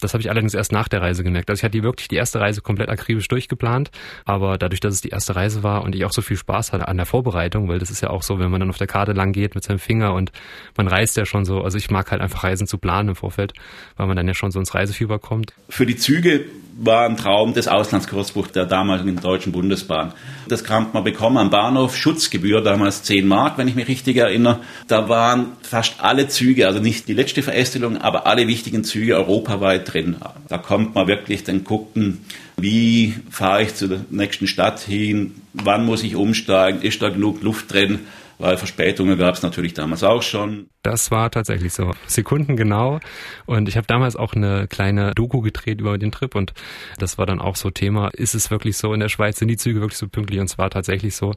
Das 0.00 0.14
habe 0.14 0.20
ich 0.20 0.30
allerdings 0.30 0.54
erst 0.54 0.72
nach 0.72 0.88
der 0.88 1.00
Reise 1.00 1.24
gemerkt. 1.24 1.48
Also 1.48 1.60
ich 1.60 1.64
hatte 1.64 1.82
wirklich 1.82 2.08
die 2.08 2.16
erste 2.16 2.40
Reise 2.40 2.60
komplett 2.60 2.88
akribisch 2.88 3.28
durchgeplant, 3.28 3.90
aber 4.24 4.58
dadurch, 4.58 4.80
dass 4.80 4.94
es 4.94 5.00
die 5.00 5.10
erste 5.10 5.34
Reise 5.34 5.62
war 5.62 5.82
und 5.82 5.94
ich 5.94 6.04
auch 6.04 6.12
so 6.12 6.22
viel 6.22 6.36
Spaß 6.36 6.72
hatte 6.72 6.88
an 6.88 6.96
der 6.96 7.06
Vorbereitung, 7.06 7.68
weil 7.68 7.78
das 7.78 7.90
ist 7.90 8.02
ja 8.02 8.10
auch 8.10 8.22
so, 8.22 8.38
wenn 8.38 8.50
man 8.50 8.60
dann 8.60 8.70
auf 8.70 8.78
der 8.78 8.86
Karte 8.86 9.12
lang 9.12 9.32
geht 9.32 9.54
mit 9.54 9.64
seinem 9.64 9.78
Finger 9.78 10.12
und 10.14 10.32
man 10.76 10.88
reist 10.88 11.16
ja 11.16 11.21
schon 11.26 11.44
so, 11.44 11.60
also 11.62 11.78
ich 11.78 11.90
mag 11.90 12.10
halt 12.10 12.20
einfach 12.20 12.44
Reisen 12.44 12.66
zu 12.66 12.78
planen 12.78 13.10
im 13.10 13.16
Vorfeld, 13.16 13.52
weil 13.96 14.06
man 14.06 14.16
dann 14.16 14.26
ja 14.26 14.34
schon 14.34 14.50
so 14.50 14.58
ins 14.58 14.74
Reisefieber 14.74 15.18
kommt. 15.18 15.52
Für 15.68 15.86
die 15.86 15.96
Züge 15.96 16.44
war 16.76 17.04
ein 17.04 17.16
Traum 17.16 17.54
des 17.54 17.68
Auslandskursbuch 17.68 18.48
der 18.48 18.64
damaligen 18.64 19.16
Deutschen 19.16 19.52
Bundesbahn. 19.52 20.12
Das 20.48 20.64
kam 20.64 20.88
man 20.92 21.04
bekommen 21.04 21.36
am 21.36 21.50
Bahnhof, 21.50 21.96
Schutzgebühr 21.96 22.62
damals 22.62 23.02
10 23.02 23.26
Mark, 23.26 23.58
wenn 23.58 23.68
ich 23.68 23.74
mich 23.74 23.88
richtig 23.88 24.16
erinnere. 24.16 24.60
Da 24.88 25.08
waren 25.08 25.48
fast 25.62 25.96
alle 26.00 26.28
Züge, 26.28 26.66
also 26.66 26.80
nicht 26.80 27.08
die 27.08 27.14
letzte 27.14 27.42
Verästelung, 27.42 27.98
aber 27.98 28.26
alle 28.26 28.46
wichtigen 28.48 28.84
Züge 28.84 29.16
europaweit 29.16 29.92
drin. 29.92 30.16
Da 30.48 30.58
kommt 30.58 30.94
man 30.94 31.06
wirklich 31.06 31.44
dann 31.44 31.64
gucken, 31.64 32.24
wie 32.56 33.14
fahre 33.30 33.62
ich 33.62 33.74
zur 33.74 34.04
nächsten 34.10 34.46
Stadt 34.46 34.80
hin, 34.80 35.34
wann 35.52 35.84
muss 35.84 36.02
ich 36.02 36.16
umsteigen, 36.16 36.82
ist 36.82 37.02
da 37.02 37.10
genug 37.10 37.42
Luft 37.42 37.72
drin 37.72 38.00
weil 38.42 38.56
Verspätungen 38.56 39.16
gab 39.16 39.36
es 39.36 39.42
natürlich 39.42 39.72
damals 39.72 40.02
auch 40.02 40.22
schon. 40.22 40.68
Das 40.82 41.12
war 41.12 41.30
tatsächlich 41.30 41.72
so. 41.72 41.92
Sekunden 42.08 42.56
genau. 42.56 42.98
Und 43.46 43.68
ich 43.68 43.76
habe 43.76 43.86
damals 43.86 44.16
auch 44.16 44.34
eine 44.34 44.66
kleine 44.66 45.12
Doku 45.14 45.40
gedreht 45.40 45.80
über 45.80 45.96
den 45.96 46.10
Trip 46.10 46.34
und 46.34 46.52
das 46.98 47.18
war 47.18 47.24
dann 47.24 47.40
auch 47.40 47.54
so 47.54 47.70
Thema, 47.70 48.08
ist 48.08 48.34
es 48.34 48.50
wirklich 48.50 48.76
so 48.76 48.92
in 48.92 49.00
der 49.00 49.08
Schweiz, 49.08 49.38
sind 49.38 49.48
die 49.48 49.56
Züge 49.56 49.80
wirklich 49.80 49.98
so 49.98 50.08
pünktlich? 50.08 50.40
Und 50.40 50.50
es 50.50 50.58
war 50.58 50.70
tatsächlich 50.70 51.14
so. 51.14 51.34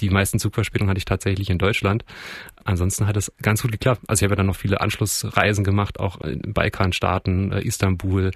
Die 0.00 0.10
meisten 0.10 0.40
Zugverspätungen 0.40 0.90
hatte 0.90 0.98
ich 0.98 1.04
tatsächlich 1.04 1.50
in 1.50 1.58
Deutschland. 1.58 2.04
Ansonsten 2.70 3.06
hat 3.06 3.16
es 3.16 3.32
ganz 3.42 3.62
gut 3.62 3.72
geklappt. 3.72 4.02
Also 4.06 4.20
ich 4.20 4.24
habe 4.24 4.32
ja 4.32 4.36
dann 4.36 4.46
noch 4.46 4.56
viele 4.56 4.80
Anschlussreisen 4.80 5.64
gemacht, 5.64 6.00
auch 6.00 6.20
in 6.20 6.52
Balkanstaaten, 6.52 7.52
äh, 7.52 7.60
Istanbul, 7.60 8.30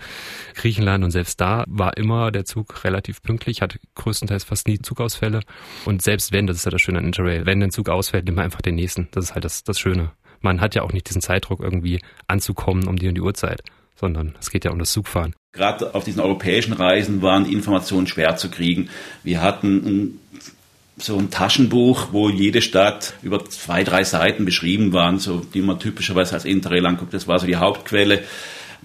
Griechenland 0.54 1.04
und 1.04 1.10
selbst 1.10 1.40
da 1.40 1.64
war 1.68 1.96
immer 1.96 2.30
der 2.30 2.44
Zug 2.44 2.84
relativ 2.84 3.22
pünktlich, 3.22 3.62
hatte 3.62 3.78
größtenteils 3.94 4.44
fast 4.44 4.68
nie 4.68 4.78
Zugausfälle. 4.78 5.40
Und 5.84 6.02
selbst 6.02 6.32
wenn, 6.32 6.46
das 6.46 6.58
ist 6.58 6.64
ja 6.64 6.70
das 6.70 6.82
Schöne 6.82 6.98
an 6.98 7.06
Interrail, 7.06 7.46
wenn 7.46 7.62
ein 7.62 7.70
Zug 7.70 7.88
ausfällt, 7.88 8.24
nimmt 8.24 8.36
man 8.36 8.44
einfach 8.44 8.62
den 8.62 8.74
nächsten. 8.74 9.08
Das 9.12 9.24
ist 9.24 9.34
halt 9.34 9.44
das, 9.44 9.64
das 9.64 9.78
Schöne 9.78 10.10
man 10.44 10.60
hat 10.60 10.74
ja 10.74 10.82
auch 10.82 10.92
nicht 10.92 11.08
diesen 11.08 11.22
Zeitdruck 11.22 11.60
irgendwie 11.60 12.00
anzukommen 12.28 12.86
um 12.86 12.96
die 12.96 13.08
und 13.08 13.14
die 13.14 13.20
Uhrzeit, 13.20 13.62
sondern 13.96 14.36
es 14.38 14.50
geht 14.50 14.64
ja 14.64 14.70
um 14.70 14.78
das 14.78 14.92
Zugfahren. 14.92 15.34
Gerade 15.52 15.94
auf 15.94 16.04
diesen 16.04 16.20
europäischen 16.20 16.74
Reisen 16.74 17.22
waren 17.22 17.50
Informationen 17.50 18.06
schwer 18.06 18.36
zu 18.36 18.50
kriegen. 18.50 18.90
Wir 19.22 19.40
hatten 19.40 19.86
ein, 19.86 20.20
so 20.96 21.18
ein 21.18 21.30
Taschenbuch, 21.30 22.08
wo 22.12 22.28
jede 22.28 22.62
Stadt 22.62 23.14
über 23.22 23.44
zwei, 23.46 23.82
drei 23.82 24.04
Seiten 24.04 24.44
beschrieben 24.44 24.92
waren, 24.92 25.18
so 25.18 25.40
die 25.40 25.60
man 25.60 25.80
typischerweise 25.80 26.34
als 26.34 26.44
Interrail 26.44 26.86
anguckt. 26.86 27.14
Das 27.14 27.26
war 27.26 27.38
so 27.38 27.46
die 27.46 27.56
Hauptquelle. 27.56 28.22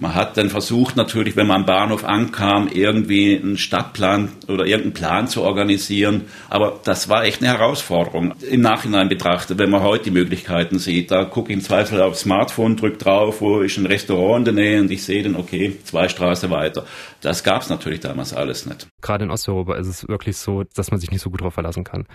Man 0.01 0.15
hat 0.15 0.37
dann 0.37 0.49
versucht, 0.49 0.95
natürlich, 0.95 1.35
wenn 1.35 1.47
man 1.47 1.57
am 1.57 1.65
Bahnhof 1.65 2.05
ankam, 2.05 2.69
irgendwie 2.71 3.37
einen 3.37 3.57
Stadtplan 3.57 4.29
oder 4.47 4.65
irgendeinen 4.65 4.93
Plan 4.93 5.27
zu 5.27 5.41
organisieren. 5.41 6.27
Aber 6.49 6.79
das 6.85 7.09
war 7.09 7.25
echt 7.25 7.43
eine 7.43 7.51
Herausforderung. 7.51 8.33
Im 8.49 8.61
Nachhinein 8.61 9.09
betrachtet, 9.09 9.57
wenn 9.57 9.69
man 9.69 9.83
heute 9.83 10.05
die 10.05 10.11
Möglichkeiten 10.11 10.79
sieht, 10.79 11.11
da 11.11 11.25
gucke 11.25 11.51
ich 11.51 11.57
im 11.57 11.61
Zweifel 11.61 12.01
aufs 12.01 12.21
Smartphone, 12.21 12.77
drücke 12.77 12.97
drauf, 12.97 13.41
wo 13.41 13.59
ist 13.59 13.77
ein 13.77 13.87
Restaurant 13.87 14.47
in 14.47 14.55
der 14.55 14.63
Nähe 14.63 14.79
und 14.79 14.89
ich 14.89 15.03
sehe 15.03 15.21
dann, 15.21 15.35
okay, 15.35 15.77
zwei 15.83 16.07
Straße 16.07 16.49
weiter. 16.49 16.85
Das 17.19 17.43
gab 17.43 17.63
es 17.63 17.69
natürlich 17.69 17.99
damals 17.99 18.33
alles 18.33 18.65
nicht. 18.65 18.87
Gerade 19.01 19.25
in 19.25 19.31
Osteuropa 19.31 19.75
ist 19.75 19.87
es 19.87 20.07
wirklich 20.07 20.37
so, 20.37 20.63
dass 20.75 20.91
man 20.91 21.01
sich 21.01 21.11
nicht 21.11 21.21
so 21.21 21.29
gut 21.29 21.41
darauf 21.41 21.55
verlassen 21.55 21.83
kann. 21.83 22.05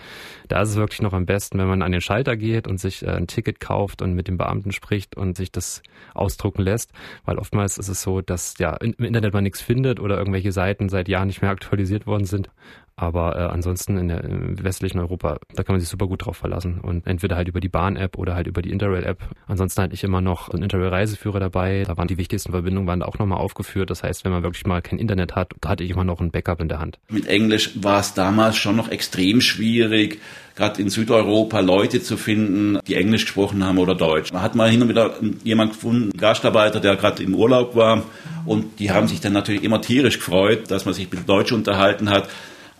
Da 0.47 0.63
ist 0.63 0.69
es 0.69 0.75
wirklich 0.75 1.03
noch 1.03 1.13
am 1.13 1.27
besten, 1.27 1.59
wenn 1.59 1.67
man 1.67 1.83
an 1.83 1.91
den 1.91 2.01
Schalter 2.01 2.35
geht 2.35 2.67
und 2.67 2.79
sich 2.79 3.03
äh, 3.03 3.11
ein 3.11 3.27
Ticket 3.27 3.59
kauft 3.59 4.01
und 4.01 4.15
mit 4.15 4.27
dem 4.27 4.37
Beamten 4.39 4.71
spricht 4.71 5.15
und 5.15 5.37
sich 5.37 5.51
das 5.51 5.83
ausdrucken 6.15 6.63
lässt, 6.63 6.91
weil 7.25 7.37
oftmals 7.37 7.74
ist 7.77 7.89
es 7.89 8.01
so, 8.01 8.21
dass 8.21 8.57
ja 8.57 8.75
im 8.75 8.93
Internet 8.93 9.33
man 9.33 9.43
nichts 9.43 9.61
findet 9.61 9.99
oder 9.99 10.17
irgendwelche 10.17 10.51
Seiten 10.51 10.89
seit 10.89 11.07
Jahren 11.07 11.27
nicht 11.27 11.41
mehr 11.41 11.51
aktualisiert 11.51 12.07
worden 12.07 12.25
sind. 12.25 12.49
Aber 12.97 13.35
äh, 13.35 13.39
ansonsten 13.53 13.97
in 13.97 14.07
der, 14.07 14.23
im 14.23 14.63
westlichen 14.63 14.99
Europa, 14.99 15.37
da 15.53 15.63
kann 15.63 15.73
man 15.73 15.81
sich 15.81 15.89
super 15.89 16.07
gut 16.07 16.25
drauf 16.25 16.37
verlassen. 16.37 16.79
Und 16.79 17.05
entweder 17.05 17.35
halt 17.35 17.47
über 17.47 17.59
die 17.59 17.69
Bahn-App 17.69 18.17
oder 18.17 18.35
halt 18.35 18.47
über 18.47 18.61
die 18.61 18.71
Interrail-App. 18.71 19.19
Ansonsten 19.47 19.81
hatte 19.81 19.93
ich 19.93 20.03
immer 20.03 20.21
noch 20.21 20.49
einen 20.49 20.63
Interrail-Reiseführer 20.63 21.39
dabei. 21.39 21.83
Da 21.85 21.97
waren 21.97 22.07
die 22.07 22.17
wichtigsten 22.17 22.51
Verbindungen 22.51 22.87
waren 22.87 23.03
auch 23.03 23.19
nochmal 23.19 23.39
aufgeführt. 23.39 23.89
Das 23.89 24.03
heißt, 24.03 24.23
wenn 24.23 24.31
man 24.31 24.43
wirklich 24.43 24.65
mal 24.65 24.81
kein 24.81 24.99
Internet 24.99 25.35
hat, 25.35 25.51
da 25.59 25.69
hatte 25.69 25.83
ich 25.83 25.91
immer 25.91 26.05
noch 26.05 26.21
ein 26.21 26.31
Backup 26.31 26.61
in 26.61 26.69
der 26.69 26.79
Hand. 26.79 26.99
Mit 27.09 27.27
Englisch 27.27 27.71
war 27.83 27.99
es 27.99 28.13
damals 28.13 28.55
schon 28.55 28.77
noch 28.77 28.89
extrem 28.89 29.41
schwierig 29.41 30.19
gerade 30.55 30.81
in 30.81 30.89
Südeuropa 30.89 31.59
Leute 31.59 32.01
zu 32.01 32.15
finden, 32.17 32.79
die 32.87 32.95
Englisch 32.95 33.25
gesprochen 33.25 33.63
haben 33.63 33.77
oder 33.77 33.93
Deutsch. 33.93 34.31
Man 34.31 34.41
hat 34.41 34.55
mal 34.55 34.69
hin 34.69 34.81
und 34.81 34.89
wieder 34.89 35.15
jemand 35.43 35.73
gefunden, 35.73 36.03
einen 36.03 36.19
Gastarbeiter, 36.19 36.79
der 36.79 36.95
gerade 36.95 37.23
im 37.23 37.35
Urlaub 37.35 37.75
war 37.75 38.03
und 38.45 38.79
die 38.79 38.91
haben 38.91 39.07
sich 39.07 39.19
dann 39.19 39.33
natürlich 39.33 39.63
immer 39.63 39.81
tierisch 39.81 40.17
gefreut, 40.17 40.71
dass 40.71 40.85
man 40.85 40.93
sich 40.93 41.11
mit 41.11 41.27
Deutsch 41.27 41.51
unterhalten 41.51 42.09
hat. 42.09 42.29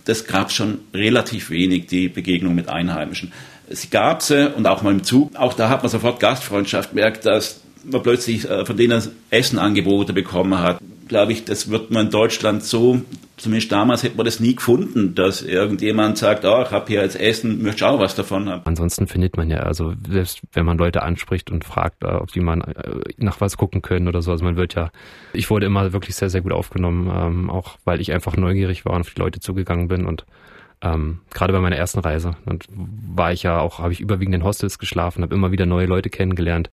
Das 0.05 0.25
gab 0.25 0.51
schon 0.51 0.79
relativ 0.93 1.49
wenig, 1.49 1.87
die 1.87 2.07
Begegnung 2.07 2.55
mit 2.55 2.69
Einheimischen. 2.69 3.33
Es 3.67 3.89
gab 3.89 4.21
sie 4.21 4.53
und 4.53 4.67
auch 4.67 4.83
mal 4.83 4.91
im 4.91 5.03
Zug. 5.03 5.35
Auch 5.35 5.53
da 5.53 5.69
hat 5.69 5.81
man 5.81 5.89
sofort 5.89 6.19
Gastfreundschaft 6.19 6.91
gemerkt, 6.91 7.25
dass 7.25 7.61
man 7.83 8.03
plötzlich 8.03 8.49
äh, 8.49 8.65
von 8.65 8.77
denen 8.77 9.01
Essenangebote 9.31 10.13
bekommen 10.13 10.59
hat. 10.59 10.79
Glaube 11.07 11.31
ich, 11.31 11.45
das 11.45 11.69
wird 11.69 11.91
man 11.91 12.07
in 12.07 12.11
Deutschland 12.11 12.63
so, 12.63 13.01
zumindest 13.37 13.71
damals 13.71 14.03
hätte 14.03 14.17
man 14.17 14.25
das 14.25 14.39
nie 14.39 14.55
gefunden, 14.55 15.15
dass 15.15 15.41
irgendjemand 15.41 16.17
sagt, 16.17 16.45
oh, 16.45 16.63
ich 16.63 16.71
habe 16.71 16.87
hier 16.87 17.01
jetzt 17.01 17.19
Essen, 17.19 17.61
möchte 17.61 17.87
auch 17.87 17.99
was 17.99 18.15
davon 18.15 18.49
haben. 18.49 18.61
Ansonsten 18.65 19.07
findet 19.07 19.37
man 19.37 19.49
ja, 19.49 19.59
also 19.59 19.93
selbst 20.07 20.41
wenn 20.53 20.65
man 20.65 20.77
Leute 20.77 21.03
anspricht 21.03 21.51
und 21.51 21.63
fragt, 21.63 22.03
äh, 22.03 22.07
ob 22.07 22.31
die 22.31 22.39
mal 22.39 22.61
äh, 22.61 23.13
nach 23.17 23.41
was 23.41 23.57
gucken 23.57 23.81
können 23.81 24.07
oder 24.07 24.21
so, 24.21 24.31
also 24.31 24.43
man 24.43 24.55
wird 24.55 24.75
ja, 24.75 24.91
ich 25.33 25.49
wurde 25.49 25.65
immer 25.65 25.93
wirklich 25.93 26.15
sehr, 26.15 26.29
sehr 26.29 26.41
gut 26.41 26.53
aufgenommen, 26.53 27.11
ähm, 27.13 27.49
auch 27.49 27.77
weil 27.85 28.01
ich 28.01 28.11
einfach 28.11 28.37
neugierig 28.37 28.85
war 28.85 28.93
und 28.93 29.01
auf 29.01 29.13
die 29.13 29.19
Leute 29.19 29.39
zugegangen 29.39 29.87
bin 29.87 30.05
und 30.05 30.25
ähm, 30.81 31.21
gerade 31.33 31.53
bei 31.53 31.59
meiner 31.59 31.77
ersten 31.77 31.99
Reise. 31.99 32.35
Und 32.45 32.65
war 32.69 33.31
ich 33.31 33.43
ja 33.43 33.59
auch, 33.59 33.79
habe 33.79 33.93
ich 33.93 34.01
überwiegend 34.01 34.35
in 34.35 34.43
Hostels 34.43 34.77
geschlafen, 34.77 35.23
habe 35.23 35.33
immer 35.33 35.51
wieder 35.51 35.65
neue 35.65 35.87
Leute 35.87 36.09
kennengelernt. 36.09 36.69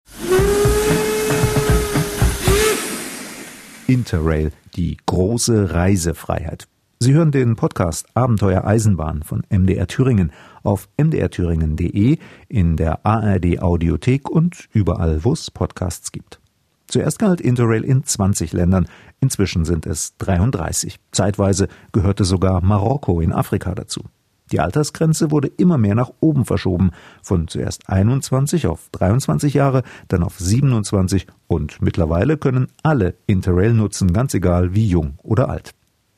Interrail, 3.89 4.51
die 4.75 4.97
große 5.07 5.73
Reisefreiheit. 5.73 6.67
Sie 6.99 7.13
hören 7.13 7.31
den 7.31 7.55
Podcast 7.55 8.05
Abenteuer 8.13 8.63
Eisenbahn 8.63 9.23
von 9.23 9.41
MDR 9.49 9.87
Thüringen 9.87 10.31
auf 10.61 10.89
mdrthüringen.de, 10.97 12.19
in 12.49 12.77
der 12.77 13.03
ARD 13.03 13.63
Audiothek 13.63 14.29
und 14.29 14.69
überall, 14.73 15.23
wo 15.23 15.33
es 15.33 15.49
Podcasts 15.49 16.11
gibt. 16.11 16.39
Zuerst 16.87 17.17
galt 17.17 17.41
Interrail 17.41 17.83
in 17.83 18.03
20 18.03 18.53
Ländern, 18.53 18.87
inzwischen 19.21 19.65
sind 19.65 19.87
es 19.87 20.15
33. 20.19 20.99
Zeitweise 21.11 21.67
gehörte 21.91 22.25
sogar 22.25 22.61
Marokko 22.61 23.21
in 23.21 23.33
Afrika 23.33 23.73
dazu. 23.73 24.03
Die 24.51 24.59
Altersgrenze 24.59 25.31
wurde 25.31 25.47
immer 25.47 25.77
mehr 25.77 25.95
nach 25.95 26.11
oben 26.19 26.45
verschoben, 26.45 26.91
von 27.21 27.47
zuerst 27.47 27.89
21 27.89 28.67
auf 28.67 28.89
23 28.91 29.53
Jahre, 29.53 29.83
dann 30.07 30.23
auf 30.23 30.39
27 30.39 31.27
und 31.47 31.81
mittlerweile 31.81 32.37
können 32.37 32.67
alle 32.83 33.15
Interrail 33.27 33.73
nutzen, 33.73 34.13
ganz 34.13 34.33
egal 34.33 34.73
wie 34.73 34.87
jung 34.87 35.13
oder 35.21 35.49
alt. 35.49 35.73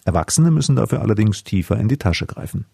Erwachsene 0.06 0.52
müssen 0.52 0.76
dafür 0.76 1.02
allerdings 1.02 1.44
tiefer 1.44 1.78
in 1.78 1.88
die 1.88 1.98
Tasche 1.98 2.26
greifen. 2.26 2.66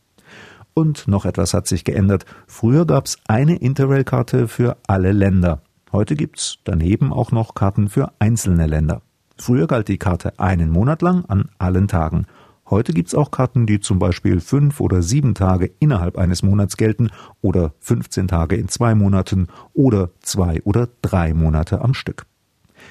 Und 0.74 1.08
noch 1.08 1.26
etwas 1.26 1.54
hat 1.56 1.68
sich 1.68 1.84
geändert. 1.84 2.26
Früher 2.46 2.86
gab's 2.86 3.18
eine 3.28 3.56
Interrail-Karte 3.56 4.48
für 4.48 4.78
alle 4.86 5.12
Länder. 5.12 5.62
Heute 5.92 6.16
gibt's 6.16 6.60
daneben 6.66 7.12
auch 7.12 7.32
noch 7.32 7.56
Karten 7.56 7.90
für 7.90 8.12
einzelne 8.20 8.68
Länder. 8.68 9.02
Früher 9.40 9.68
galt 9.68 9.88
die 9.88 9.98
Karte 9.98 10.40
einen 10.40 10.70
Monat 10.70 11.02
lang 11.02 11.26
an 11.26 11.50
allen 11.58 11.88
Tagen. 11.88 12.28
Heute 12.70 12.92
gibt's 12.92 13.16
auch 13.16 13.32
Karten, 13.32 13.66
die 13.66 13.80
zum 13.80 13.98
Beispiel 13.98 14.42
fünf 14.42 14.82
oder 14.82 15.02
sieben 15.02 15.36
Tage 15.36 15.72
innerhalb 15.80 16.18
eines 16.18 16.44
Monats 16.44 16.76
gelten 16.76 17.10
oder 17.42 17.74
15 17.80 18.28
Tage 18.28 18.58
in 18.58 18.68
zwei 18.68 18.94
Monaten 18.94 19.48
oder 19.74 20.10
zwei 20.22 20.62
oder 20.64 20.90
drei 21.02 21.34
Monate 21.34 21.82
am 21.82 21.94
Stück. 21.94 22.26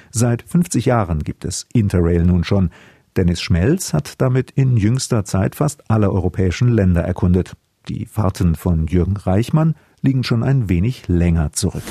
Seit 0.09 0.41
50 0.41 0.85
Jahren 0.85 1.23
gibt 1.23 1.45
es 1.45 1.67
Interrail 1.73 2.25
nun 2.25 2.43
schon. 2.43 2.71
Dennis 3.15 3.39
Schmelz 3.39 3.93
hat 3.93 4.19
damit 4.19 4.51
in 4.51 4.77
jüngster 4.77 5.25
Zeit 5.25 5.55
fast 5.55 5.89
alle 5.91 6.11
europäischen 6.11 6.69
Länder 6.69 7.03
erkundet. 7.03 7.53
Die 7.87 8.05
Fahrten 8.05 8.55
von 8.55 8.87
Jürgen 8.87 9.15
Reichmann 9.15 9.75
liegen 10.01 10.23
schon 10.23 10.43
ein 10.43 10.69
wenig 10.69 11.07
länger 11.07 11.53
zurück. 11.53 11.83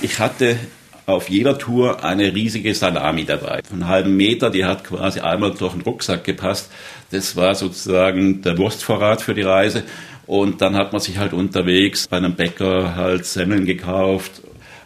Ich 0.00 0.18
hatte 0.18 0.56
auf 1.06 1.28
jeder 1.28 1.58
Tour 1.58 2.04
eine 2.04 2.34
riesige 2.34 2.74
Salami 2.74 3.24
dabei. 3.24 3.60
Von 3.68 3.82
einem 3.82 3.88
halben 3.88 4.16
Meter, 4.16 4.50
die 4.50 4.64
hat 4.64 4.84
quasi 4.84 5.20
einmal 5.20 5.52
durch 5.52 5.72
den 5.72 5.82
Rucksack 5.82 6.24
gepasst. 6.24 6.70
Das 7.10 7.36
war 7.36 7.54
sozusagen 7.54 8.42
der 8.42 8.56
Wurstvorrat 8.58 9.22
für 9.22 9.34
die 9.34 9.42
Reise. 9.42 9.84
Und 10.26 10.60
dann 10.60 10.76
hat 10.76 10.92
man 10.92 11.00
sich 11.00 11.18
halt 11.18 11.32
unterwegs 11.32 12.06
bei 12.06 12.16
einem 12.16 12.34
Bäcker 12.34 12.94
halt 12.96 13.26
Semmeln 13.26 13.66
gekauft. 13.66 14.42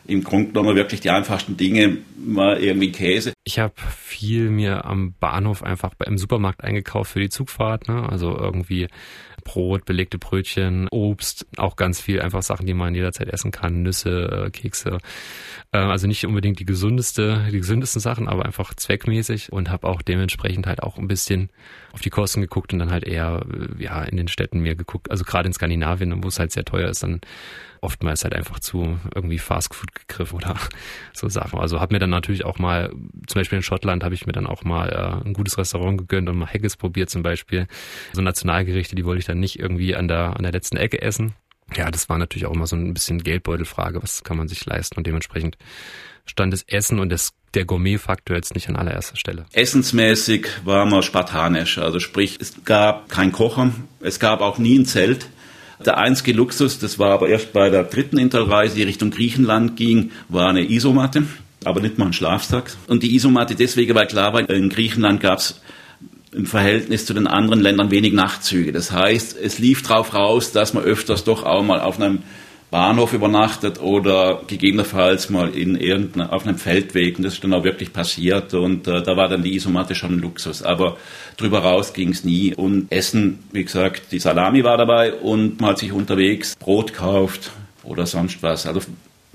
Im 0.06 0.22
Grunde 0.22 0.52
genommen 0.52 0.76
wirklich 0.76 1.00
die 1.00 1.10
einfachsten 1.10 1.56
Dinge, 1.56 1.98
mal 2.16 2.58
irgendwie 2.58 2.92
Käse. 2.92 3.32
Ich 3.44 3.58
habe 3.58 3.74
viel 3.98 4.50
mir 4.50 4.84
am 4.84 5.14
Bahnhof 5.18 5.62
einfach 5.62 5.92
im 6.04 6.16
Supermarkt 6.16 6.62
eingekauft 6.62 7.12
für 7.12 7.20
die 7.20 7.28
Zugfahrt. 7.28 7.88
Ne? 7.88 8.08
Also 8.08 8.36
irgendwie 8.36 8.86
Brot, 9.46 9.84
belegte 9.84 10.18
Brötchen, 10.18 10.88
Obst, 10.88 11.46
auch 11.56 11.76
ganz 11.76 12.00
viel 12.00 12.20
einfach 12.20 12.42
Sachen, 12.42 12.66
die 12.66 12.74
man 12.74 12.96
jederzeit 12.96 13.28
essen 13.28 13.52
kann, 13.52 13.82
Nüsse, 13.82 14.46
äh, 14.46 14.50
Kekse. 14.50 14.98
Äh, 15.70 15.78
also 15.78 16.08
nicht 16.08 16.26
unbedingt 16.26 16.58
die 16.58 16.64
gesundeste, 16.64 17.46
die 17.52 17.58
gesündesten 17.58 18.00
Sachen, 18.00 18.26
aber 18.26 18.44
einfach 18.44 18.74
zweckmäßig 18.74 19.52
und 19.52 19.70
habe 19.70 19.86
auch 19.86 20.02
dementsprechend 20.02 20.66
halt 20.66 20.82
auch 20.82 20.98
ein 20.98 21.06
bisschen 21.06 21.50
auf 21.92 22.00
die 22.00 22.10
Kosten 22.10 22.40
geguckt 22.40 22.72
und 22.72 22.80
dann 22.80 22.90
halt 22.90 23.04
eher 23.04 23.46
äh, 23.48 23.82
ja 23.82 24.02
in 24.02 24.16
den 24.16 24.26
Städten 24.26 24.58
mir 24.58 24.74
geguckt, 24.74 25.12
also 25.12 25.24
gerade 25.24 25.46
in 25.46 25.52
Skandinavien, 25.52 26.24
wo 26.24 26.28
es 26.28 26.40
halt 26.40 26.50
sehr 26.50 26.64
teuer 26.64 26.90
ist, 26.90 27.04
dann 27.04 27.20
oftmals 27.80 28.24
halt 28.24 28.34
einfach 28.34 28.58
zu 28.60 28.98
irgendwie 29.14 29.38
Fastfood 29.38 29.94
gegriffen 29.94 30.36
oder 30.36 30.56
so 31.12 31.28
Sachen. 31.28 31.58
Also 31.58 31.80
habe 31.80 31.94
mir 31.94 31.98
dann 31.98 32.10
natürlich 32.10 32.44
auch 32.44 32.58
mal, 32.58 32.90
zum 33.26 33.40
Beispiel 33.40 33.56
in 33.56 33.62
Schottland 33.62 34.04
habe 34.04 34.14
ich 34.14 34.26
mir 34.26 34.32
dann 34.32 34.46
auch 34.46 34.64
mal 34.64 34.88
äh, 34.88 35.26
ein 35.26 35.32
gutes 35.32 35.56
Restaurant 35.56 35.98
gegönnt 35.98 36.28
und 36.28 36.36
mal 36.36 36.46
Haggis 36.46 36.76
probiert 36.76 37.10
zum 37.10 37.22
Beispiel. 37.22 37.66
So 38.12 38.22
Nationalgerichte, 38.22 38.96
die 38.96 39.04
wollte 39.04 39.20
ich 39.20 39.26
dann 39.26 39.35
nicht 39.40 39.58
irgendwie 39.58 39.94
an 39.94 40.08
der, 40.08 40.36
an 40.36 40.42
der 40.42 40.52
letzten 40.52 40.76
Ecke 40.76 41.00
essen. 41.02 41.34
Ja, 41.74 41.90
das 41.90 42.08
war 42.08 42.18
natürlich 42.18 42.46
auch 42.46 42.54
immer 42.54 42.66
so 42.66 42.76
ein 42.76 42.94
bisschen 42.94 43.22
Geldbeutelfrage, 43.22 44.02
was 44.02 44.22
kann 44.22 44.36
man 44.36 44.48
sich 44.48 44.64
leisten 44.66 44.96
und 44.96 45.06
dementsprechend 45.06 45.56
stand 46.24 46.52
das 46.52 46.62
Essen 46.62 46.98
und 46.98 47.10
das, 47.10 47.32
der 47.54 47.64
Gourmet-Faktor 47.64 48.36
jetzt 48.36 48.54
nicht 48.54 48.68
an 48.68 48.76
allererster 48.76 49.16
Stelle. 49.16 49.46
Essensmäßig 49.52 50.48
war 50.64 50.86
man 50.86 51.02
spartanisch, 51.02 51.78
also 51.78 51.98
sprich, 51.98 52.38
es 52.40 52.64
gab 52.64 53.08
kein 53.08 53.32
Kochen, 53.32 53.84
es 54.00 54.20
gab 54.20 54.40
auch 54.40 54.58
nie 54.58 54.78
ein 54.78 54.86
Zelt. 54.86 55.28
Der 55.84 55.98
einzige 55.98 56.32
Luxus, 56.32 56.78
das 56.78 56.98
war 56.98 57.10
aber 57.12 57.28
erst 57.28 57.52
bei 57.52 57.68
der 57.68 57.84
dritten 57.84 58.18
Interreise, 58.18 58.76
die 58.76 58.82
Richtung 58.82 59.10
Griechenland 59.10 59.76
ging, 59.76 60.10
war 60.28 60.48
eine 60.48 60.68
Isomatte, 60.68 61.24
aber 61.64 61.80
nicht 61.80 61.98
mal 61.98 62.06
ein 62.06 62.12
Schlafsack. 62.12 62.74
Und 62.86 63.02
die 63.02 63.14
Isomatte 63.14 63.54
deswegen, 63.54 63.94
weil 63.94 64.06
klar 64.06 64.32
war, 64.32 64.48
in 64.48 64.70
Griechenland 64.70 65.20
gab 65.20 65.38
es 65.38 65.60
im 66.36 66.46
Verhältnis 66.46 67.06
zu 67.06 67.14
den 67.14 67.26
anderen 67.26 67.60
Ländern 67.60 67.90
wenig 67.90 68.12
Nachtzüge. 68.12 68.72
Das 68.72 68.92
heißt, 68.92 69.36
es 69.36 69.58
lief 69.58 69.82
drauf 69.82 70.14
raus, 70.14 70.52
dass 70.52 70.74
man 70.74 70.84
öfters 70.84 71.24
doch 71.24 71.44
auch 71.44 71.62
mal 71.62 71.80
auf 71.80 71.98
einem 71.98 72.20
Bahnhof 72.70 73.12
übernachtet 73.12 73.80
oder 73.80 74.42
gegebenenfalls 74.46 75.30
mal 75.30 75.48
in 75.50 76.20
auf 76.20 76.46
einem 76.46 76.58
Feldweg. 76.58 77.16
Und 77.16 77.24
das 77.24 77.34
ist 77.34 77.44
dann 77.44 77.54
auch 77.54 77.64
wirklich 77.64 77.92
passiert. 77.92 78.52
Und 78.54 78.86
äh, 78.86 79.02
da 79.02 79.16
war 79.16 79.28
dann 79.28 79.42
die 79.42 79.54
Isomatte 79.54 79.94
schon 79.94 80.14
ein 80.14 80.18
Luxus. 80.18 80.62
Aber 80.62 80.96
drüber 81.36 81.60
raus 81.60 81.92
ging 81.94 82.10
es 82.10 82.24
nie. 82.24 82.54
Und 82.54 82.92
Essen, 82.92 83.38
wie 83.52 83.64
gesagt, 83.64 84.12
die 84.12 84.18
Salami 84.18 84.62
war 84.64 84.76
dabei 84.76 85.14
und 85.14 85.60
man 85.60 85.70
hat 85.70 85.78
sich 85.78 85.92
unterwegs 85.92 86.56
Brot 86.56 86.92
kauft 86.92 87.52
oder 87.84 88.04
sonst 88.04 88.42
was. 88.42 88.66
Also 88.66 88.80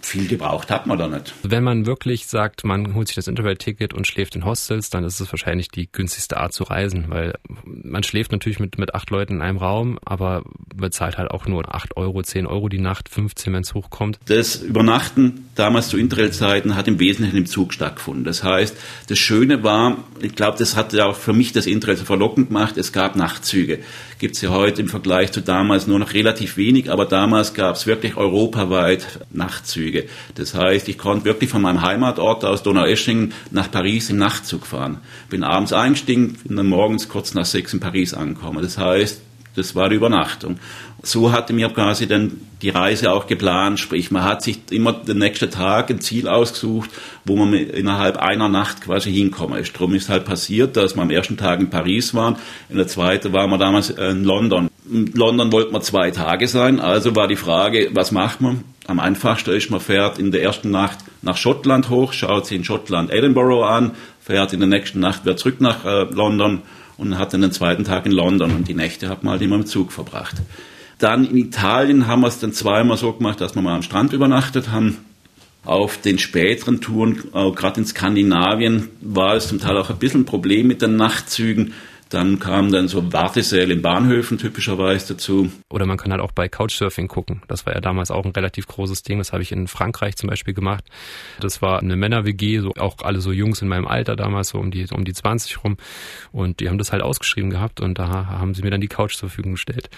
viel 0.05 0.27
gebraucht 0.27 0.69
hat 0.69 0.87
man 0.87 0.97
da 0.97 1.07
nicht. 1.07 1.33
Wenn 1.43 1.63
man 1.63 1.85
wirklich 1.85 2.27
sagt, 2.27 2.63
man 2.63 2.93
holt 2.93 3.07
sich 3.07 3.15
das 3.15 3.27
Interrail-Ticket 3.27 3.93
und 3.93 4.07
schläft 4.07 4.35
in 4.35 4.45
Hostels, 4.45 4.89
dann 4.89 5.03
ist 5.03 5.19
es 5.19 5.31
wahrscheinlich 5.31 5.69
die 5.69 5.91
günstigste 5.91 6.37
Art 6.37 6.53
zu 6.53 6.63
reisen, 6.63 7.05
weil 7.07 7.33
man 7.65 8.03
schläft 8.03 8.31
natürlich 8.31 8.59
mit, 8.59 8.77
mit 8.77 8.95
acht 8.95 9.09
Leuten 9.09 9.35
in 9.35 9.41
einem 9.41 9.57
Raum, 9.57 9.99
aber 10.03 10.43
bezahlt 10.75 11.17
halt 11.17 11.31
auch 11.31 11.45
nur 11.45 11.73
acht 11.73 11.97
Euro, 11.97 12.21
zehn 12.23 12.45
Euro 12.45 12.69
die 12.69 12.79
Nacht, 12.79 13.09
15, 13.09 13.53
wenn 13.53 13.63
es 13.63 13.73
hochkommt. 13.73 14.19
Das 14.25 14.57
Übernachten 14.57 15.49
damals 15.55 15.89
zu 15.89 15.97
Interrail-Zeiten 15.97 16.75
hat 16.75 16.87
im 16.87 16.99
Wesentlichen 16.99 17.37
im 17.37 17.45
Zug 17.45 17.73
stattgefunden. 17.73 18.23
Das 18.23 18.43
heißt, 18.43 18.75
das 19.07 19.19
Schöne 19.19 19.63
war, 19.63 19.97
ich 20.21 20.35
glaube, 20.35 20.57
das 20.57 20.75
hat 20.75 20.93
ja 20.93 21.05
auch 21.05 21.15
für 21.15 21.33
mich 21.33 21.51
das 21.51 21.65
Interrail 21.65 21.97
so 21.97 22.05
verlockend 22.05 22.47
gemacht, 22.47 22.77
es 22.77 22.91
gab 22.91 23.15
Nachtzüge. 23.15 23.79
Gibt 24.19 24.35
es 24.35 24.41
ja 24.41 24.49
heute 24.49 24.81
im 24.81 24.87
Vergleich 24.87 25.31
zu 25.31 25.41
damals 25.41 25.87
nur 25.87 25.99
noch 25.99 26.13
relativ 26.13 26.57
wenig, 26.57 26.91
aber 26.91 27.05
damals 27.05 27.53
gab 27.53 27.75
es 27.75 27.87
wirklich 27.87 28.17
europaweit 28.17 29.19
Nachtzüge. 29.31 29.81
Züge. 29.81 30.05
Das 30.35 30.53
heißt, 30.53 30.87
ich 30.89 30.97
konnte 30.97 31.25
wirklich 31.25 31.49
von 31.49 31.61
meinem 31.61 31.81
Heimatort 31.81 32.45
aus 32.45 32.63
Donaueschingen 32.63 33.33
nach 33.51 33.71
Paris 33.71 34.09
im 34.09 34.17
Nachtzug 34.17 34.65
fahren. 34.65 34.99
Bin 35.29 35.43
abends 35.43 35.73
eingestiegen, 35.73 36.37
bin 36.43 36.57
dann 36.57 36.67
morgens 36.67 37.09
kurz 37.09 37.33
nach 37.33 37.45
sechs 37.45 37.73
in 37.73 37.79
Paris 37.79 38.13
angekommen. 38.13 38.61
Das 38.61 38.77
heißt, 38.77 39.21
das 39.55 39.75
war 39.75 39.89
die 39.89 39.95
Übernachtung. 39.95 40.59
So 41.03 41.31
hatte 41.31 41.51
mir 41.51 41.69
quasi 41.69 42.07
dann 42.07 42.41
die 42.61 42.69
Reise 42.69 43.11
auch 43.11 43.25
geplant, 43.25 43.79
sprich 43.79 44.11
man 44.11 44.23
hat 44.23 44.43
sich 44.43 44.59
immer 44.69 44.93
den 44.93 45.17
nächsten 45.17 45.49
Tag 45.49 45.89
ein 45.89 45.99
Ziel 45.99 46.27
ausgesucht, 46.27 46.91
wo 47.25 47.35
man 47.35 47.53
innerhalb 47.53 48.17
einer 48.17 48.49
Nacht 48.49 48.81
quasi 48.81 49.11
hinkommen 49.11 49.59
ist. 49.59 49.73
Darum 49.73 49.95
ist 49.95 50.09
halt 50.09 50.25
passiert, 50.25 50.77
dass 50.77 50.95
wir 50.95 51.01
am 51.01 51.09
ersten 51.09 51.37
Tag 51.37 51.59
in 51.59 51.71
Paris 51.71 52.13
waren, 52.13 52.35
in 52.69 52.77
der 52.77 52.87
zweiten 52.87 53.33
waren 53.33 53.49
wir 53.49 53.57
damals 53.57 53.89
in 53.89 54.23
London. 54.23 54.69
In 54.89 55.07
London 55.13 55.51
wollten 55.51 55.73
wir 55.73 55.81
zwei 55.81 56.11
Tage 56.11 56.47
sein, 56.47 56.79
also 56.79 57.15
war 57.15 57.27
die 57.27 57.35
Frage, 57.35 57.89
was 57.93 58.11
macht 58.11 58.41
man? 58.41 58.63
Am 58.87 58.99
einfachsten 58.99 59.51
ist, 59.51 59.71
man 59.71 59.79
fährt 59.79 60.19
in 60.19 60.31
der 60.31 60.43
ersten 60.43 60.69
Nacht 60.69 60.99
nach 61.21 61.37
Schottland 61.37 61.89
hoch, 61.89 62.13
schaut 62.13 62.45
sich 62.45 62.57
in 62.57 62.63
Schottland 62.63 63.11
Edinburgh 63.11 63.65
an, 63.65 63.91
fährt 64.19 64.53
in 64.53 64.59
der 64.59 64.69
nächsten 64.69 64.99
Nacht 64.99 65.23
wieder 65.23 65.37
zurück 65.37 65.61
nach 65.61 65.85
äh, 65.85 66.03
London 66.11 66.61
und 67.01 67.17
hat 67.17 67.33
dann 67.33 67.41
den 67.41 67.51
zweiten 67.51 67.83
Tag 67.83 68.05
in 68.05 68.11
London 68.11 68.51
und 68.51 68.67
die 68.67 68.75
Nächte 68.75 69.09
hat 69.09 69.23
man 69.23 69.31
halt 69.31 69.41
immer 69.41 69.55
im 69.55 69.65
Zug 69.65 69.91
verbracht. 69.91 70.35
Dann 70.99 71.25
in 71.25 71.35
Italien 71.35 72.05
haben 72.05 72.21
wir 72.21 72.27
es 72.27 72.39
dann 72.39 72.53
zweimal 72.53 72.95
so 72.95 73.11
gemacht, 73.11 73.41
dass 73.41 73.55
wir 73.55 73.61
mal 73.63 73.75
am 73.75 73.81
Strand 73.81 74.13
übernachtet 74.13 74.69
haben. 74.69 74.97
Auf 75.65 75.97
den 75.97 76.19
späteren 76.19 76.79
Touren, 76.79 77.23
äh, 77.33 77.51
gerade 77.51 77.81
in 77.81 77.85
Skandinavien, 77.87 78.89
war 79.01 79.35
es 79.35 79.47
zum 79.47 79.59
Teil 79.59 79.77
auch 79.77 79.89
ein 79.89 79.97
bisschen 79.97 80.21
ein 80.21 80.25
Problem 80.25 80.67
mit 80.67 80.81
den 80.83 80.95
Nachtzügen, 80.95 81.73
Dann 82.11 82.39
kamen 82.39 82.73
dann 82.73 82.89
so 82.89 83.13
Wartesäle 83.13 83.73
in 83.73 83.81
Bahnhöfen 83.81 84.37
typischerweise 84.37 85.13
dazu. 85.13 85.49
Oder 85.69 85.85
man 85.85 85.95
kann 85.95 86.11
halt 86.11 86.19
auch 86.19 86.33
bei 86.33 86.49
Couchsurfing 86.49 87.07
gucken. 87.07 87.41
Das 87.47 87.65
war 87.65 87.73
ja 87.73 87.79
damals 87.79 88.11
auch 88.11 88.25
ein 88.25 88.33
relativ 88.33 88.67
großes 88.67 89.03
Ding. 89.03 89.17
Das 89.19 89.31
habe 89.31 89.43
ich 89.43 89.53
in 89.53 89.69
Frankreich 89.69 90.17
zum 90.17 90.27
Beispiel 90.27 90.53
gemacht. 90.53 90.83
Das 91.39 91.61
war 91.61 91.79
eine 91.79 91.95
Männer-WG, 91.95 92.59
so 92.59 92.73
auch 92.77 92.97
alle 93.03 93.21
so 93.21 93.31
Jungs 93.31 93.61
in 93.61 93.69
meinem 93.69 93.87
Alter 93.87 94.17
damals, 94.17 94.49
so 94.49 94.59
um 94.59 94.71
die, 94.71 94.87
um 94.91 95.05
die 95.05 95.13
20 95.13 95.63
rum. 95.63 95.77
Und 96.33 96.59
die 96.59 96.67
haben 96.67 96.77
das 96.77 96.91
halt 96.91 97.01
ausgeschrieben 97.01 97.49
gehabt 97.49 97.79
und 97.79 97.97
da 97.97 98.09
haben 98.09 98.55
sie 98.55 98.61
mir 98.61 98.71
dann 98.71 98.81
die 98.81 98.89
Couch 98.89 99.15
zur 99.15 99.29
Verfügung 99.29 99.53
gestellt. 99.53 99.89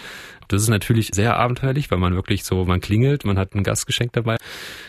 Das 0.50 0.62
ist 0.62 0.70
natürlich 0.70 1.10
sehr 1.15 1.38
abenteuerlich, 1.38 1.89
weil 1.89 1.98
man 1.98 2.13
wirklich 2.13 2.43
so, 2.43 2.63
man 2.65 2.79
klingelt, 2.79 3.25
man 3.25 3.39
hat 3.39 3.55
ein 3.55 3.63
Gastgeschenk 3.63 4.13
dabei. 4.13 4.38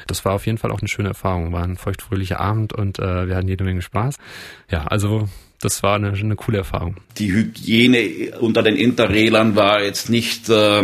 Das 0.06 0.26
war 0.26 0.34
auf 0.34 0.44
jeden 0.44 0.58
Fall 0.58 0.70
auch 0.70 0.80
eine 0.80 0.88
schöne 0.88 1.08
Erfahrung. 1.08 1.52
War 1.52 1.62
ein 1.62 1.78
feuchtfröhlicher 1.78 2.38
Abend 2.38 2.74
und 2.74 2.98
äh, 2.98 3.26
wir 3.28 3.34
hatten 3.34 3.48
jede 3.48 3.64
Menge 3.64 3.80
Spaß. 3.80 4.18
Ja, 4.70 4.84
also 4.88 5.26
das 5.64 5.82
war 5.82 5.94
eine, 5.96 6.12
eine 6.12 6.36
coole 6.36 6.58
Erfahrung. 6.58 6.96
Die 7.18 7.32
Hygiene 7.32 8.38
unter 8.38 8.62
den 8.62 8.76
Interrailern 8.76 9.56
war 9.56 9.82
jetzt 9.82 10.10
nicht 10.10 10.50
äh, 10.50 10.82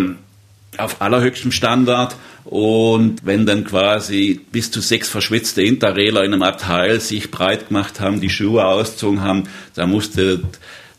auf 0.78 1.02
allerhöchstem 1.02 1.52
Standard. 1.52 2.16
Und 2.44 3.24
wenn 3.24 3.44
dann 3.44 3.64
quasi 3.64 4.40
bis 4.50 4.70
zu 4.70 4.80
sechs 4.80 5.08
verschwitzte 5.08 5.62
Interrailer 5.62 6.24
in 6.24 6.32
einem 6.32 6.42
Abteil 6.42 7.00
sich 7.00 7.30
breit 7.30 7.68
gemacht 7.68 8.00
haben, 8.00 8.20
die 8.20 8.30
Schuhe 8.30 8.64
ausgezogen 8.64 9.20
haben, 9.20 9.44
da 9.74 9.86
musste 9.86 10.40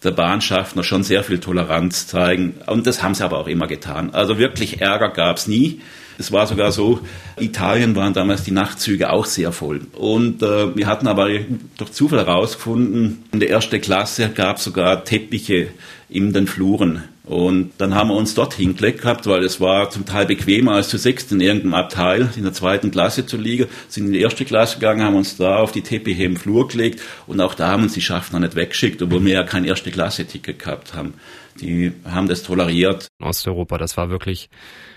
der 0.04 0.12
Bahnschaffner 0.12 0.84
schon 0.84 1.04
sehr 1.04 1.24
viel 1.24 1.40
Toleranz 1.40 2.08
zeigen. 2.08 2.56
Und 2.68 2.86
das 2.86 3.02
haben 3.02 3.16
sie 3.16 3.24
aber 3.24 3.40
auch 3.40 3.48
immer 3.48 3.68
getan. 3.68 4.12
Also 4.14 4.38
wirklich 4.38 4.82
Ärger 4.82 5.10
gab 5.10 5.38
es 5.38 5.48
nie. 5.48 5.82
Es 6.22 6.32
war 6.32 6.48
sogar 6.48 6.72
so, 6.72 7.00
Italien 7.40 7.96
waren 7.96 8.14
damals 8.14 8.44
die 8.44 8.52
Nachtzüge 8.52 9.10
auch 9.10 9.26
sehr 9.26 9.52
voll. 9.52 9.82
Und 9.94 10.44
äh, 10.44 10.76
wir 10.76 10.88
hatten 10.88 11.08
aber 11.08 11.30
durch 11.78 11.92
Zufall 11.92 12.20
herausgefunden, 12.20 13.24
in 13.32 13.40
der 13.40 13.50
ersten 13.50 13.82
Klasse 13.82 14.30
gab 14.30 14.58
es 14.58 14.64
sogar 14.64 15.04
Teppiche 15.04 15.70
in 16.10 16.32
den 16.32 16.48
Fluren. 16.48 17.04
Und 17.32 17.72
dann 17.78 17.96
haben 17.96 18.10
wir 18.10 18.16
uns 18.18 18.34
dort 18.34 18.56
hingelegt 18.56 19.04
gehabt, 19.04 19.26
weil 19.26 19.46
es 19.46 19.62
war 19.62 19.90
zum 19.90 20.06
Teil 20.06 20.26
bequemer 20.26 20.74
als 20.74 20.90
zu 20.90 20.98
sechst 20.98 21.32
in 21.32 21.40
irgendeinem 21.40 21.76
Abteil 21.76 22.30
in 22.36 22.44
der 22.44 22.52
zweiten 22.52 22.92
Klasse 22.92 23.26
zu 23.26 23.38
liegen. 23.38 23.68
Sind 23.88 24.08
in 24.08 24.12
die 24.12 24.20
erste 24.20 24.44
Klasse 24.44 24.80
gegangen, 24.80 25.02
haben 25.02 25.16
uns 25.16 25.38
da 25.38 25.56
auf 25.56 25.72
die 25.72 25.82
Teppiche 25.82 26.26
im 26.26 26.36
Flur 26.36 26.68
gelegt 26.68 27.00
und 27.28 27.40
auch 27.40 27.54
da 27.54 27.70
haben 27.70 27.84
uns 27.84 27.94
die 27.94 28.02
Schaffner 28.02 28.42
nicht 28.42 28.58
weggeschickt, 28.58 29.02
obwohl 29.02 29.24
wir 29.24 29.32
ja 29.32 29.44
kein 29.44 29.64
erste 29.64 29.92
Klasse 29.92 30.26
Ticket 30.26 30.60
gehabt 30.60 30.94
haben. 30.94 31.14
Die 31.62 31.92
haben 32.06 32.28
das 32.28 32.44
toleriert. 32.44 33.08
Osteuropa, 33.22 33.78
das 33.78 33.96
war 33.96 34.10
wirklich 34.10 34.50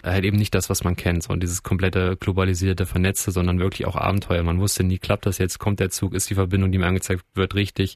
halt 0.03 0.25
eben 0.25 0.37
nicht 0.37 0.55
das, 0.55 0.71
was 0.71 0.85
man 0.85 0.97
kennt, 0.97 1.23
so 1.23 1.35
dieses 1.35 1.63
komplette 1.63 2.17
globalisierte, 2.19 2.87
vernetzte, 2.87 3.31
sondern 3.31 3.59
wirklich 3.59 3.87
auch 3.87 3.97
Abenteuer. 3.97 4.43
Man 4.43 4.61
wusste 4.61 4.85
nie, 4.85 4.99
klappt 4.99 5.27
das 5.27 5.39
jetzt, 5.39 5.59
kommt 5.59 5.81
der 5.81 5.91
Zug, 5.91 6.15
ist 6.15 6.31
die 6.31 6.35
Verbindung, 6.35 6.73
die 6.73 6.79
mir 6.79 6.87
angezeigt 6.87 7.25
wird, 7.35 7.55
richtig. 7.55 7.95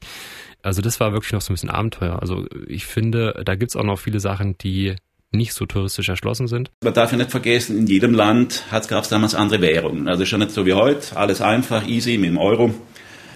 Also 0.61 0.81
das 0.81 0.99
war 0.99 1.13
wirklich 1.13 1.31
noch 1.31 1.41
so 1.41 1.51
ein 1.51 1.55
bisschen 1.55 1.69
Abenteuer. 1.69 2.21
Also 2.21 2.45
ich 2.67 2.85
finde, 2.85 3.41
da 3.45 3.55
gibt's 3.55 3.75
auch 3.75 3.83
noch 3.83 3.99
viele 3.99 4.19
Sachen, 4.19 4.28
die 4.61 4.95
nicht 5.31 5.53
so 5.53 5.65
touristisch 5.65 6.09
erschlossen 6.09 6.47
sind. 6.47 6.71
Man 6.83 6.93
darf 6.93 7.11
ja 7.11 7.17
nicht 7.17 7.31
vergessen, 7.31 7.77
in 7.77 7.87
jedem 7.87 8.13
Land 8.13 8.63
gab 8.71 9.03
es 9.03 9.09
damals 9.09 9.35
andere 9.35 9.61
Währungen. 9.61 10.07
Also 10.07 10.25
schon 10.25 10.39
nicht 10.39 10.51
so 10.51 10.65
wie 10.65 10.73
heute, 10.73 11.15
alles 11.15 11.41
einfach, 11.41 11.87
easy 11.87 12.17
mit 12.17 12.29
dem 12.29 12.37
Euro. 12.37 12.73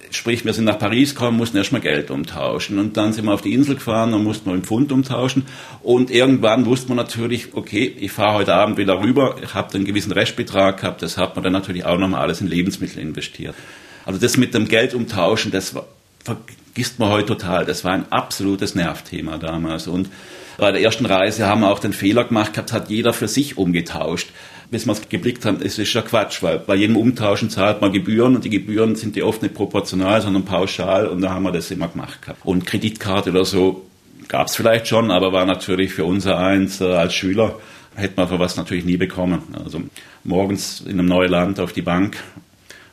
Sprich, 0.09 0.45
wir 0.45 0.53
sind 0.53 0.65
nach 0.65 0.77
Paris 0.77 1.15
gekommen, 1.15 1.38
mussten 1.38 1.57
erstmal 1.57 1.81
Geld 1.81 2.12
umtauschen. 2.12 2.77
Und 2.77 2.97
dann 2.97 3.13
sind 3.13 3.25
wir 3.25 3.33
auf 3.33 3.41
die 3.41 3.53
Insel 3.53 3.75
gefahren 3.75 4.13
und 4.13 4.23
mussten 4.23 4.47
wir 4.47 4.53
im 4.53 4.63
Pfund 4.63 4.91
umtauschen. 4.91 5.45
Und 5.81 6.12
irgendwann 6.12 6.65
wusste 6.67 6.89
man 6.89 6.97
natürlich, 6.97 7.53
okay, 7.53 7.95
ich 8.00 8.12
fahre 8.12 8.35
heute 8.35 8.53
Abend 8.53 8.77
wieder 8.77 9.00
rüber, 9.01 9.38
ich 9.43 9.53
habe 9.55 9.73
einen 9.73 9.85
gewissen 9.85 10.12
Restbetrag 10.12 10.79
gehabt, 10.81 11.01
das 11.01 11.17
hat 11.17 11.35
man 11.35 11.43
dann 11.43 11.53
natürlich 11.53 11.85
auch 11.85 11.97
nochmal 11.97 12.21
alles 12.21 12.41
in 12.41 12.47
Lebensmittel 12.47 13.00
investiert. 13.00 13.55
Also 14.05 14.19
das 14.19 14.38
mit 14.38 14.53
dem 14.53 14.67
Geld 14.67 14.93
umtauschen, 14.93 15.51
das 15.51 15.73
war, 15.73 15.88
vergisst 16.74 16.98
man 16.98 17.10
heute 17.10 17.27
total. 17.27 17.65
Das 17.65 17.84
war 17.84 17.92
ein 17.92 18.12
absolutes 18.12 18.74
Nervthema 18.74 19.38
damals. 19.38 19.88
Und 19.88 20.10
bei 20.58 20.72
der 20.72 20.82
ersten 20.82 21.06
Reise 21.06 21.46
haben 21.46 21.62
wir 21.62 21.70
auch 21.70 21.80
den 21.80 21.94
Fehler 21.94 22.24
gemacht 22.24 22.53
gehabt, 22.53 22.74
hat 22.74 22.89
jeder 22.89 23.13
für 23.13 23.27
sich 23.27 23.58
umgetauscht 23.58 24.30
bis 24.72 24.88
wir 24.88 24.94
es 24.94 25.08
geblickt 25.08 25.46
haben, 25.46 25.60
es 25.62 25.77
ist 25.77 25.94
ja 25.94 26.01
Quatsch, 26.01 26.42
weil 26.42 26.58
bei 26.58 26.74
jedem 26.74 26.98
Umtauschen 26.98 27.51
zahlt 27.51 27.80
man 27.82 27.94
Gebühren 27.94 28.34
und 28.34 28.44
die 28.44 28.50
Gebühren 28.50 28.96
sind 28.96 29.15
ja 29.15 29.24
oft 29.24 29.44
nicht 29.44 29.53
proportional, 29.53 30.20
sondern 30.20 30.46
pauschal 30.46 31.06
und 31.06 31.22
da 31.22 31.30
haben 31.30 31.44
wir 31.44 31.51
das 31.51 31.70
immer 31.70 31.89
gemacht 31.89 32.24
gehabt. 32.24 32.44
Und 32.44 32.65
Kreditkarte 32.65 33.30
oder 33.30 33.46
so 33.46 33.86
gab 34.27 34.48
es 34.48 34.56
vielleicht 34.56 34.88
schon, 34.88 35.12
aber 35.12 35.32
war 35.32 35.46
natürlich 35.46 35.94
für 35.94 36.06
unser 36.06 36.39
eins 36.39 36.82
äh, 36.82 36.86
als 36.86 37.13
Schüler, 37.13 37.60
hätte 37.94 38.15
man 38.18 38.27
für 38.27 38.39
was 38.39 38.58
natürlich 38.58 38.84
nie 38.84 38.98
bekommen. 38.98 39.44
Also 39.63 39.80
morgens 40.24 40.82
in 40.82 40.98
einem 40.98 41.06
neuen 41.06 41.30
Land 41.30 41.60
auf 41.60 41.72
die 41.72 41.84
Bank 41.84 42.18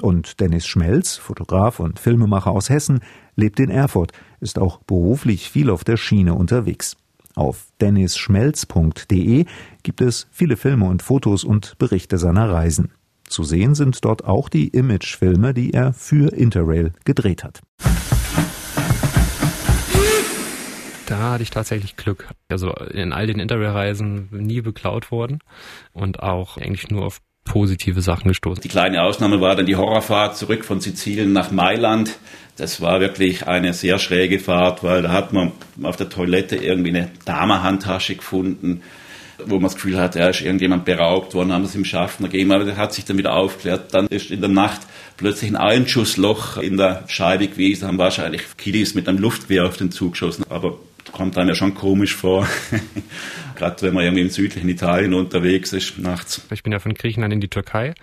Und 0.00 0.40
Dennis 0.40 0.66
Schmelz, 0.66 1.16
Fotograf 1.16 1.80
und 1.80 1.98
Filmemacher 1.98 2.50
aus 2.50 2.70
Hessen, 2.70 3.00
lebt 3.34 3.58
in 3.58 3.70
Erfurt, 3.70 4.12
ist 4.40 4.58
auch 4.58 4.78
beruflich 4.78 5.50
viel 5.50 5.70
auf 5.70 5.82
der 5.82 5.96
Schiene 5.96 6.34
unterwegs. 6.34 6.96
Auf 7.34 7.66
dennisschmelz.de 7.80 9.44
gibt 9.82 10.00
es 10.00 10.26
viele 10.30 10.56
Filme 10.56 10.86
und 10.86 11.02
Fotos 11.02 11.44
und 11.44 11.78
Berichte 11.78 12.18
seiner 12.18 12.50
Reisen. 12.50 12.92
Zu 13.28 13.44
sehen 13.44 13.74
sind 13.74 14.04
dort 14.04 14.24
auch 14.24 14.48
die 14.48 14.68
Imagefilme, 14.68 15.54
die 15.54 15.72
er 15.72 15.92
für 15.92 16.32
Interrail 16.32 16.92
gedreht 17.04 17.44
hat. 17.44 17.60
Da 21.06 21.32
hatte 21.32 21.42
ich 21.42 21.50
tatsächlich 21.50 21.96
Glück. 21.96 22.28
Also 22.48 22.70
in 22.72 23.12
all 23.12 23.26
den 23.26 23.38
Interrail-Reisen 23.38 24.28
nie 24.30 24.60
beklaut 24.60 25.10
worden 25.10 25.38
und 25.92 26.22
auch 26.22 26.58
eigentlich 26.58 26.90
nur 26.90 27.06
auf 27.06 27.20
positive 27.48 28.00
Sachen 28.02 28.28
gestoßen. 28.28 28.62
Die 28.62 28.68
kleine 28.68 29.02
Ausnahme 29.02 29.40
war 29.40 29.56
dann 29.56 29.66
die 29.66 29.76
Horrorfahrt 29.76 30.36
zurück 30.36 30.64
von 30.64 30.80
Sizilien 30.80 31.32
nach 31.32 31.50
Mailand. 31.50 32.18
Das 32.56 32.80
war 32.80 33.00
wirklich 33.00 33.46
eine 33.46 33.72
sehr 33.72 33.98
schräge 33.98 34.38
Fahrt, 34.38 34.84
weil 34.84 35.02
da 35.02 35.12
hat 35.12 35.32
man 35.32 35.52
auf 35.82 35.96
der 35.96 36.08
Toilette 36.08 36.56
irgendwie 36.56 36.90
eine 36.90 37.10
Damenhandtasche 37.24 38.16
gefunden. 38.16 38.82
wo 39.46 39.54
man 39.54 39.64
das 39.64 39.76
Gefühl 39.76 39.98
hatte, 40.00 40.18
er 40.18 40.30
ist 40.30 40.40
irgendjemand 40.40 40.84
beraubt 40.84 41.32
worden, 41.32 41.52
haben 41.52 41.62
es 41.62 41.76
ihm 41.76 41.84
Schaffner 41.84 42.28
gegeben, 42.28 42.50
aber 42.50 42.64
der 42.64 42.76
hat 42.76 42.92
sich 42.92 43.04
dann 43.04 43.18
wieder 43.18 43.34
aufgeklärt. 43.34 43.94
Dann 43.94 44.08
ist 44.08 44.32
in 44.32 44.40
der 44.40 44.50
Nacht 44.50 44.80
plötzlich 45.16 45.48
ein 45.48 45.56
Einschussloch 45.56 46.56
in 46.56 46.76
der 46.76 47.04
Scheibe 47.06 47.46
gewesen, 47.46 47.86
haben 47.86 47.98
wahrscheinlich 47.98 48.42
Kiddies 48.56 48.96
mit 48.96 49.08
einem 49.08 49.18
Luftgewehr 49.18 49.66
auf 49.66 49.76
den 49.76 49.92
Zug 49.92 50.12
geschossen, 50.12 50.44
aber 50.48 50.78
kommt 51.12 51.36
einem 51.38 51.50
ja 51.50 51.54
schon 51.54 51.74
komisch 51.74 52.14
vor. 52.14 52.46
Gerade 53.56 53.82
wenn 53.82 53.94
man 53.94 54.04
irgendwie 54.04 54.22
im 54.22 54.30
südlichen 54.30 54.68
Italien 54.68 55.14
unterwegs 55.14 55.72
ist, 55.72 55.98
nachts. 55.98 56.46
Ich 56.52 56.62
bin 56.62 56.72
ja 56.72 56.78
von 56.78 56.94
Griechenland 56.94 57.32
in 57.32 57.40
die 57.40 57.48
Türkei 57.48 57.94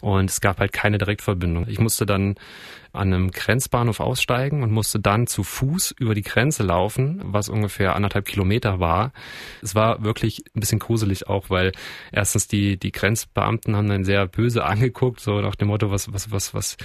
und 0.00 0.30
es 0.30 0.40
gab 0.40 0.60
halt 0.60 0.72
keine 0.72 0.98
Direktverbindung. 0.98 1.66
Ich 1.68 1.78
musste 1.78 2.06
dann 2.06 2.36
an 2.92 3.12
einem 3.12 3.30
Grenzbahnhof 3.30 4.00
aussteigen 4.00 4.62
und 4.62 4.70
musste 4.70 5.00
dann 5.00 5.26
zu 5.26 5.42
Fuß 5.42 5.94
über 5.98 6.14
die 6.14 6.22
Grenze 6.22 6.62
laufen, 6.62 7.22
was 7.24 7.48
ungefähr 7.48 7.96
anderthalb 7.96 8.26
Kilometer 8.26 8.80
war. 8.80 9.12
Es 9.62 9.74
war 9.74 10.04
wirklich 10.04 10.44
ein 10.54 10.60
bisschen 10.60 10.78
gruselig 10.78 11.26
auch, 11.28 11.48
weil 11.48 11.72
erstens 12.12 12.48
die, 12.48 12.76
die 12.78 12.92
Grenzbeamten 12.92 13.76
haben 13.76 13.88
dann 13.88 14.04
sehr 14.04 14.26
böse 14.26 14.64
angeguckt, 14.66 15.20
so 15.20 15.40
nach 15.40 15.54
dem 15.54 15.68
Motto, 15.68 15.90
was, 15.90 16.12
was, 16.12 16.30
was, 16.30 16.54
was, 16.54 16.76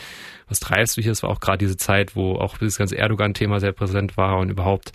was 0.48 0.60
treibst 0.60 0.98
du 0.98 1.02
hier? 1.02 1.12
Es 1.12 1.24
war 1.24 1.30
auch 1.30 1.40
gerade 1.40 1.58
diese 1.58 1.78
Zeit, 1.78 2.16
wo 2.16 2.36
auch 2.36 2.58
das 2.58 2.78
ganze 2.78 2.98
Erdogan-Thema 2.98 3.60
sehr 3.60 3.74
präsent 3.74 4.18
war 4.18 4.38
und 4.38 4.50
überhaupt 4.50 4.94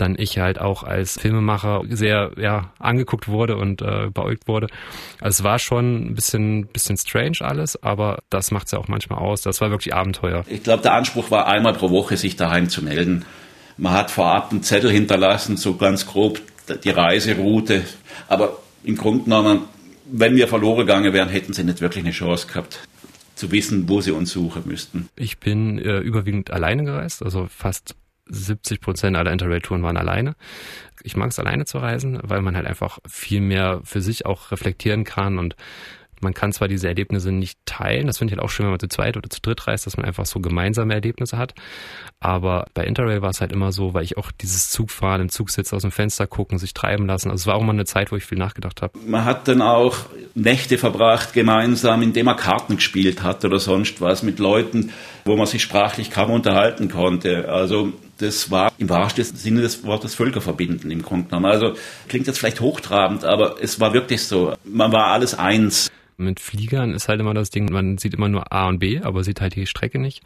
dann 0.00 0.16
ich 0.18 0.38
halt 0.38 0.60
auch 0.60 0.82
als 0.82 1.18
Filmemacher 1.18 1.82
sehr 1.88 2.32
ja 2.38 2.72
angeguckt 2.78 3.28
wurde 3.28 3.56
und 3.56 3.82
äh, 3.82 4.08
beäugt 4.12 4.48
wurde. 4.48 4.68
Also 5.20 5.42
es 5.42 5.44
war 5.44 5.58
schon 5.58 6.06
ein 6.06 6.14
bisschen 6.14 6.66
bisschen 6.66 6.96
strange 6.96 7.38
alles, 7.40 7.82
aber 7.82 8.22
das 8.30 8.50
macht 8.50 8.66
es 8.66 8.72
ja 8.72 8.78
auch 8.78 8.88
manchmal 8.88 9.18
aus. 9.18 9.42
Das 9.42 9.60
war 9.60 9.70
wirklich 9.70 9.94
Abenteuer. 9.94 10.44
Ich 10.50 10.62
glaube, 10.62 10.82
der 10.82 10.94
Anspruch 10.94 11.30
war 11.30 11.46
einmal 11.46 11.72
pro 11.72 11.90
Woche 11.90 12.16
sich 12.16 12.36
daheim 12.36 12.68
zu 12.68 12.82
melden. 12.82 13.24
Man 13.76 13.92
hat 13.92 14.10
vorab 14.10 14.50
einen 14.50 14.62
Zettel 14.62 14.90
hinterlassen, 14.90 15.56
so 15.56 15.76
ganz 15.76 16.06
grob 16.06 16.40
die 16.84 16.90
Reiseroute, 16.90 17.82
aber 18.28 18.58
im 18.84 18.96
Grunde 18.96 19.24
genommen, 19.24 19.62
wenn 20.04 20.36
wir 20.36 20.48
verloren 20.48 20.80
gegangen 20.80 21.12
wären, 21.12 21.28
hätten 21.28 21.52
sie 21.52 21.64
nicht 21.64 21.80
wirklich 21.80 22.04
eine 22.04 22.12
Chance 22.12 22.46
gehabt 22.46 22.80
zu 23.34 23.50
wissen, 23.50 23.88
wo 23.88 24.00
sie 24.00 24.12
uns 24.12 24.32
suchen 24.32 24.62
müssten. 24.66 25.08
Ich 25.16 25.38
bin 25.38 25.78
äh, 25.78 25.98
überwiegend 25.98 26.50
alleine 26.50 26.84
gereist, 26.84 27.22
also 27.22 27.46
fast 27.48 27.96
70 28.26 28.80
Prozent 28.80 29.16
aller 29.16 29.32
Interrail-Touren 29.32 29.82
waren 29.82 29.96
alleine. 29.96 30.36
Ich 31.02 31.16
mag 31.16 31.30
es 31.30 31.38
alleine 31.38 31.64
zu 31.64 31.78
reisen, 31.78 32.20
weil 32.22 32.42
man 32.42 32.54
halt 32.54 32.66
einfach 32.66 32.98
viel 33.08 33.40
mehr 33.40 33.80
für 33.84 34.02
sich 34.02 34.26
auch 34.26 34.52
reflektieren 34.52 35.04
kann 35.04 35.38
und 35.38 35.56
man 36.20 36.34
kann 36.34 36.52
zwar 36.52 36.68
diese 36.68 36.88
Erlebnisse 36.88 37.32
nicht 37.32 37.58
teilen, 37.64 38.06
das 38.06 38.18
finde 38.18 38.32
ich 38.32 38.38
halt 38.38 38.44
auch 38.44 38.50
schön, 38.50 38.64
wenn 38.66 38.72
man 38.72 38.80
zu 38.80 38.88
zweit 38.88 39.16
oder 39.16 39.28
zu 39.30 39.40
dritt 39.40 39.66
reist, 39.66 39.86
dass 39.86 39.96
man 39.96 40.06
einfach 40.06 40.26
so 40.26 40.40
gemeinsame 40.40 40.94
Erlebnisse 40.94 41.38
hat. 41.38 41.54
Aber 42.20 42.66
bei 42.74 42.84
Interrail 42.84 43.22
war 43.22 43.30
es 43.30 43.40
halt 43.40 43.52
immer 43.52 43.72
so, 43.72 43.94
weil 43.94 44.04
ich 44.04 44.18
auch 44.18 44.30
dieses 44.32 44.70
Zugfahren, 44.70 45.20
im 45.20 45.28
Zug 45.30 45.50
sitzen, 45.50 45.76
aus 45.76 45.82
dem 45.82 45.90
Fenster 45.90 46.26
gucken, 46.26 46.58
sich 46.58 46.74
treiben 46.74 47.06
lassen. 47.06 47.30
Also 47.30 47.42
es 47.42 47.46
war 47.46 47.56
auch 47.56 47.62
immer 47.62 47.72
eine 47.72 47.86
Zeit, 47.86 48.12
wo 48.12 48.16
ich 48.16 48.24
viel 48.24 48.38
nachgedacht 48.38 48.82
habe. 48.82 48.98
Man 49.06 49.24
hat 49.24 49.48
dann 49.48 49.62
auch 49.62 49.96
Nächte 50.34 50.78
verbracht 50.78 51.32
gemeinsam, 51.32 52.02
indem 52.02 52.26
man 52.26 52.36
Karten 52.36 52.76
gespielt 52.76 53.22
hat 53.22 53.44
oder 53.44 53.58
sonst 53.58 54.00
was 54.00 54.22
mit 54.22 54.38
Leuten, 54.38 54.92
wo 55.24 55.36
man 55.36 55.46
sich 55.46 55.62
sprachlich 55.62 56.10
kaum 56.10 56.30
unterhalten 56.30 56.88
konnte. 56.88 57.48
Also 57.48 57.92
das 58.18 58.50
war 58.50 58.72
im 58.78 58.88
wahrsten 58.88 59.24
Sinne 59.24 59.62
des 59.62 59.84
Wortes 59.84 60.14
Völkerverbinden 60.14 60.90
im 60.90 61.02
Grunde 61.02 61.28
genommen. 61.28 61.46
Also 61.46 61.74
klingt 62.08 62.26
jetzt 62.26 62.38
vielleicht 62.38 62.60
hochtrabend, 62.60 63.24
aber 63.24 63.56
es 63.62 63.80
war 63.80 63.92
wirklich 63.92 64.24
so. 64.24 64.54
Man 64.64 64.92
war 64.92 65.06
alles 65.08 65.38
eins. 65.38 65.90
Mit 66.20 66.38
Fliegern 66.38 66.92
ist 66.92 67.08
halt 67.08 67.18
immer 67.18 67.32
das 67.32 67.48
Ding, 67.48 67.72
man 67.72 67.96
sieht 67.96 68.12
immer 68.12 68.28
nur 68.28 68.52
A 68.52 68.68
und 68.68 68.78
B, 68.78 69.00
aber 69.00 69.24
sieht 69.24 69.40
halt 69.40 69.56
die 69.56 69.66
Strecke 69.66 69.98
nicht. 69.98 70.22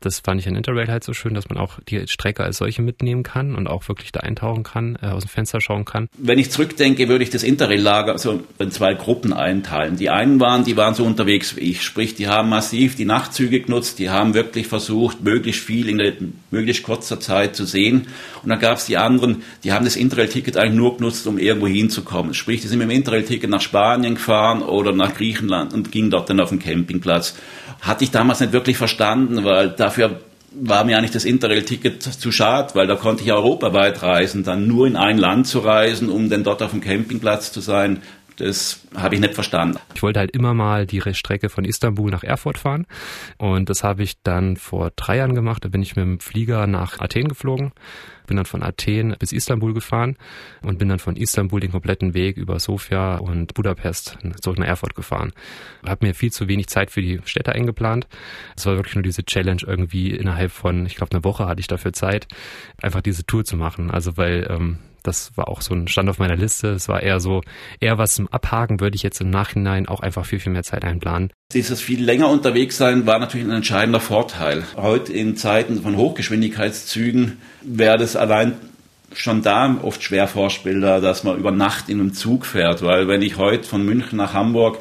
Das 0.00 0.18
fand 0.18 0.40
ich 0.40 0.48
an 0.48 0.56
Interrail 0.56 0.88
halt 0.88 1.04
so 1.04 1.12
schön, 1.12 1.34
dass 1.34 1.48
man 1.48 1.56
auch 1.56 1.78
die 1.88 2.08
Strecke 2.08 2.42
als 2.42 2.56
solche 2.56 2.82
mitnehmen 2.82 3.22
kann 3.22 3.54
und 3.54 3.68
auch 3.68 3.86
wirklich 3.86 4.10
da 4.10 4.20
eintauchen 4.20 4.64
kann, 4.64 4.98
äh, 5.00 5.06
aus 5.06 5.22
dem 5.22 5.28
Fenster 5.28 5.60
schauen 5.60 5.84
kann. 5.84 6.08
Wenn 6.18 6.40
ich 6.40 6.50
zurückdenke, 6.50 7.08
würde 7.08 7.22
ich 7.22 7.30
das 7.30 7.44
Interrail-Lager 7.44 8.18
so 8.18 8.42
in 8.58 8.70
zwei 8.72 8.94
Gruppen 8.94 9.32
einteilen. 9.32 9.96
Die 9.96 10.10
einen 10.10 10.40
waren, 10.40 10.64
die 10.64 10.76
waren 10.76 10.94
so 10.94 11.04
unterwegs 11.04 11.54
wie 11.54 11.60
ich, 11.60 11.84
sprich, 11.84 12.16
die 12.16 12.26
haben 12.26 12.48
massiv 12.48 12.96
die 12.96 13.04
Nachtzüge 13.04 13.60
genutzt, 13.60 14.00
die 14.00 14.10
haben 14.10 14.34
wirklich 14.34 14.45
versucht, 14.66 15.22
möglichst 15.22 15.62
viel 15.62 15.88
in 15.88 16.34
möglichst 16.50 16.82
kurzer 16.82 17.20
Zeit 17.20 17.56
zu 17.56 17.64
sehen. 17.64 18.06
Und 18.42 18.48
dann 18.48 18.58
gab 18.58 18.78
es 18.78 18.86
die 18.86 18.96
anderen, 18.96 19.42
die 19.64 19.72
haben 19.72 19.84
das 19.84 19.96
Interrail-Ticket 19.96 20.56
eigentlich 20.56 20.74
nur 20.74 20.96
genutzt, 20.96 21.26
um 21.26 21.38
irgendwo 21.38 21.66
hinzukommen. 21.66 22.34
Sprich, 22.34 22.60
die 22.60 22.68
sind 22.68 22.78
mit 22.78 22.88
dem 22.88 22.96
Interrail-Ticket 22.96 23.50
nach 23.50 23.60
Spanien 23.60 24.14
gefahren 24.14 24.62
oder 24.62 24.92
nach 24.92 25.14
Griechenland 25.14 25.74
und 25.74 25.92
ging 25.92 26.10
dort 26.10 26.30
dann 26.30 26.40
auf 26.40 26.50
den 26.50 26.58
Campingplatz. 26.58 27.34
Hatte 27.80 28.04
ich 28.04 28.10
damals 28.10 28.40
nicht 28.40 28.52
wirklich 28.52 28.76
verstanden, 28.76 29.44
weil 29.44 29.70
dafür 29.70 30.20
war 30.58 30.84
mir 30.84 30.96
eigentlich 30.96 31.10
das 31.10 31.24
Interrail-Ticket 31.24 32.02
zu 32.02 32.32
schade, 32.32 32.74
weil 32.74 32.86
da 32.86 32.96
konnte 32.96 33.22
ich 33.22 33.32
europaweit 33.32 34.02
reisen. 34.02 34.42
Dann 34.42 34.66
nur 34.66 34.86
in 34.86 34.96
ein 34.96 35.18
Land 35.18 35.46
zu 35.46 35.58
reisen, 35.58 36.08
um 36.08 36.30
dann 36.30 36.44
dort 36.44 36.62
auf 36.62 36.70
dem 36.70 36.80
Campingplatz 36.80 37.52
zu 37.52 37.60
sein, 37.60 38.02
das 38.36 38.86
habe 38.94 39.14
ich 39.14 39.20
nicht 39.20 39.34
verstanden. 39.34 39.78
Ich 39.94 40.02
wollte 40.02 40.20
halt 40.20 40.30
immer 40.30 40.54
mal 40.54 40.86
die 40.86 41.02
Strecke 41.14 41.48
von 41.48 41.64
Istanbul 41.64 42.10
nach 42.10 42.22
Erfurt 42.22 42.58
fahren 42.58 42.86
und 43.38 43.68
das 43.70 43.82
habe 43.82 44.02
ich 44.02 44.22
dann 44.22 44.56
vor 44.56 44.92
drei 44.94 45.18
Jahren 45.18 45.34
gemacht. 45.34 45.64
Da 45.64 45.68
bin 45.68 45.82
ich 45.82 45.96
mit 45.96 46.04
dem 46.04 46.20
Flieger 46.20 46.66
nach 46.66 47.00
Athen 47.00 47.28
geflogen, 47.28 47.72
bin 48.26 48.36
dann 48.36 48.46
von 48.46 48.62
Athen 48.62 49.16
bis 49.18 49.32
Istanbul 49.32 49.74
gefahren 49.74 50.16
und 50.62 50.78
bin 50.78 50.88
dann 50.88 50.98
von 50.98 51.16
Istanbul 51.16 51.60
den 51.60 51.72
kompletten 51.72 52.14
Weg 52.14 52.36
über 52.36 52.58
Sofia 52.58 53.16
und 53.16 53.54
Budapest 53.54 54.18
zurück 54.40 54.58
nach 54.58 54.66
Erfurt 54.66 54.94
gefahren. 54.94 55.32
Habe 55.84 56.06
mir 56.06 56.14
viel 56.14 56.32
zu 56.32 56.48
wenig 56.48 56.66
Zeit 56.68 56.90
für 56.90 57.02
die 57.02 57.20
Städte 57.24 57.52
eingeplant. 57.52 58.06
Es 58.56 58.66
war 58.66 58.76
wirklich 58.76 58.94
nur 58.94 59.02
diese 59.02 59.24
Challenge 59.24 59.62
irgendwie 59.66 60.10
innerhalb 60.10 60.52
von, 60.52 60.86
ich 60.86 60.96
glaube, 60.96 61.12
einer 61.12 61.24
Woche 61.24 61.46
hatte 61.46 61.60
ich 61.60 61.66
dafür 61.66 61.92
Zeit, 61.92 62.28
einfach 62.82 63.00
diese 63.00 63.24
Tour 63.24 63.44
zu 63.44 63.56
machen. 63.56 63.90
Also 63.90 64.16
weil 64.16 64.46
ähm, 64.50 64.78
das 65.06 65.32
war 65.36 65.48
auch 65.48 65.60
so 65.60 65.74
ein 65.74 65.88
Stand 65.88 66.08
auf 66.08 66.18
meiner 66.18 66.36
Liste. 66.36 66.68
Es 66.68 66.88
war 66.88 67.02
eher 67.02 67.20
so, 67.20 67.42
eher 67.80 67.98
was 67.98 68.14
zum 68.14 68.28
Abhaken 68.28 68.80
würde 68.80 68.96
ich 68.96 69.02
jetzt 69.02 69.20
im 69.20 69.30
Nachhinein 69.30 69.86
auch 69.86 70.00
einfach 70.00 70.26
viel, 70.26 70.40
viel 70.40 70.52
mehr 70.52 70.62
Zeit 70.62 70.84
einplanen. 70.84 71.30
Dieses 71.52 71.80
viel 71.80 72.02
länger 72.02 72.28
unterwegs 72.28 72.76
sein 72.76 73.06
war 73.06 73.18
natürlich 73.18 73.46
ein 73.46 73.52
entscheidender 73.52 74.00
Vorteil. 74.00 74.64
Heute 74.76 75.12
in 75.12 75.36
Zeiten 75.36 75.82
von 75.82 75.96
Hochgeschwindigkeitszügen 75.96 77.38
wäre 77.62 77.98
das 77.98 78.16
allein 78.16 78.54
schon 79.14 79.42
da 79.42 79.78
oft 79.82 80.02
schwer 80.02 80.28
vorstellbar, 80.28 81.00
dass 81.00 81.24
man 81.24 81.38
über 81.38 81.50
Nacht 81.50 81.88
in 81.88 82.00
einem 82.00 82.12
Zug 82.12 82.44
fährt, 82.44 82.82
weil 82.82 83.08
wenn 83.08 83.22
ich 83.22 83.36
heute 83.36 83.66
von 83.66 83.84
München 83.84 84.18
nach 84.18 84.34
Hamburg 84.34 84.78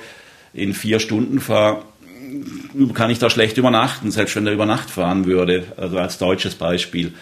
in 0.54 0.74
vier 0.74 1.00
Stunden 1.00 1.40
fahre, 1.40 1.84
kann 2.94 3.12
ich 3.12 3.20
da 3.20 3.30
schlecht 3.30 3.58
übernachten, 3.58 4.12
selbst 4.12 4.36
wenn 4.36 4.46
der 4.46 4.54
über 4.54 4.66
Nacht 4.66 4.90
fahren 4.90 5.26
würde, 5.26 5.66
also 5.78 5.98
als 5.98 6.18
deutsches 6.18 6.56
Beispiel. 6.56 7.14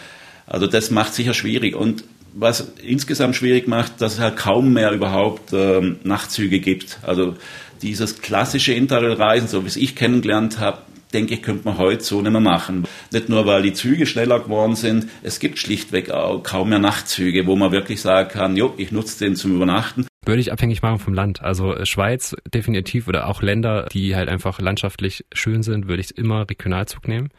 Also 0.48 0.68
das 0.68 0.92
macht 0.92 1.14
sicher 1.14 1.34
schwierig. 1.34 1.76
Und 1.76 2.04
was 2.34 2.74
insgesamt 2.82 3.36
schwierig 3.36 3.68
macht, 3.68 4.02
dass 4.02 4.14
es 4.14 4.20
halt 4.20 4.38
kaum 4.38 4.74
mehr 4.74 4.92
überhaupt 4.92 5.54
ähm, 5.54 5.98
Nachtzüge 6.04 6.60
gibt. 6.60 7.00
Also 7.04 7.36
dieses 7.82 8.22
klassische 8.22 8.74
Interrail-Reisen, 8.74 9.48
so 9.48 9.64
wie 9.64 9.68
es 9.68 9.76
ich 9.76 9.96
kennengelernt 9.96 10.60
habe, 10.60 10.80
denke 11.14 11.36
ich, 11.36 11.44
könnte 11.44 11.66
man 11.66 11.78
heute 11.78 12.04
so 12.04 12.22
nicht 12.22 12.32
mehr 12.32 12.42
machen. 12.42 12.86
Nicht 13.12 13.30
nur, 13.30 13.46
weil 13.46 13.62
die 13.62 13.74
Züge 13.74 14.06
schneller 14.06 14.40
geworden 14.40 14.76
sind, 14.76 15.08
es 15.22 15.40
gibt 15.40 15.60
schlichtweg 15.60 16.10
auch 16.10 16.42
kaum 16.42 16.70
mehr 16.70 16.80
Nachtzüge, 16.80 17.46
wo 17.46 17.56
man 17.56 17.72
wirklich 17.72 18.02
sagen 18.02 18.30
kann, 18.30 18.58
jo, 18.58 18.74
ich 18.78 18.92
nutze 18.92 19.24
den 19.24 19.36
zum 19.36 19.56
Übernachten. 19.56 20.08
Würde 20.26 20.40
ich 20.40 20.52
abhängig 20.52 20.82
machen 20.82 21.00
vom 21.00 21.14
Land. 21.14 21.42
Also 21.42 21.76
äh, 21.76 21.86
Schweiz 21.86 22.36
definitiv 22.54 23.08
oder 23.08 23.28
auch 23.28 23.42
Länder, 23.42 23.88
die 23.92 24.16
halt 24.16 24.30
einfach 24.30 24.60
landschaftlich 24.60 25.26
schön 25.34 25.64
sind, 25.64 25.88
würde 25.88 26.02
ich 26.02 26.18
immer 26.18 26.50
Regionalzug 26.50 27.08
nehmen, 27.08 27.30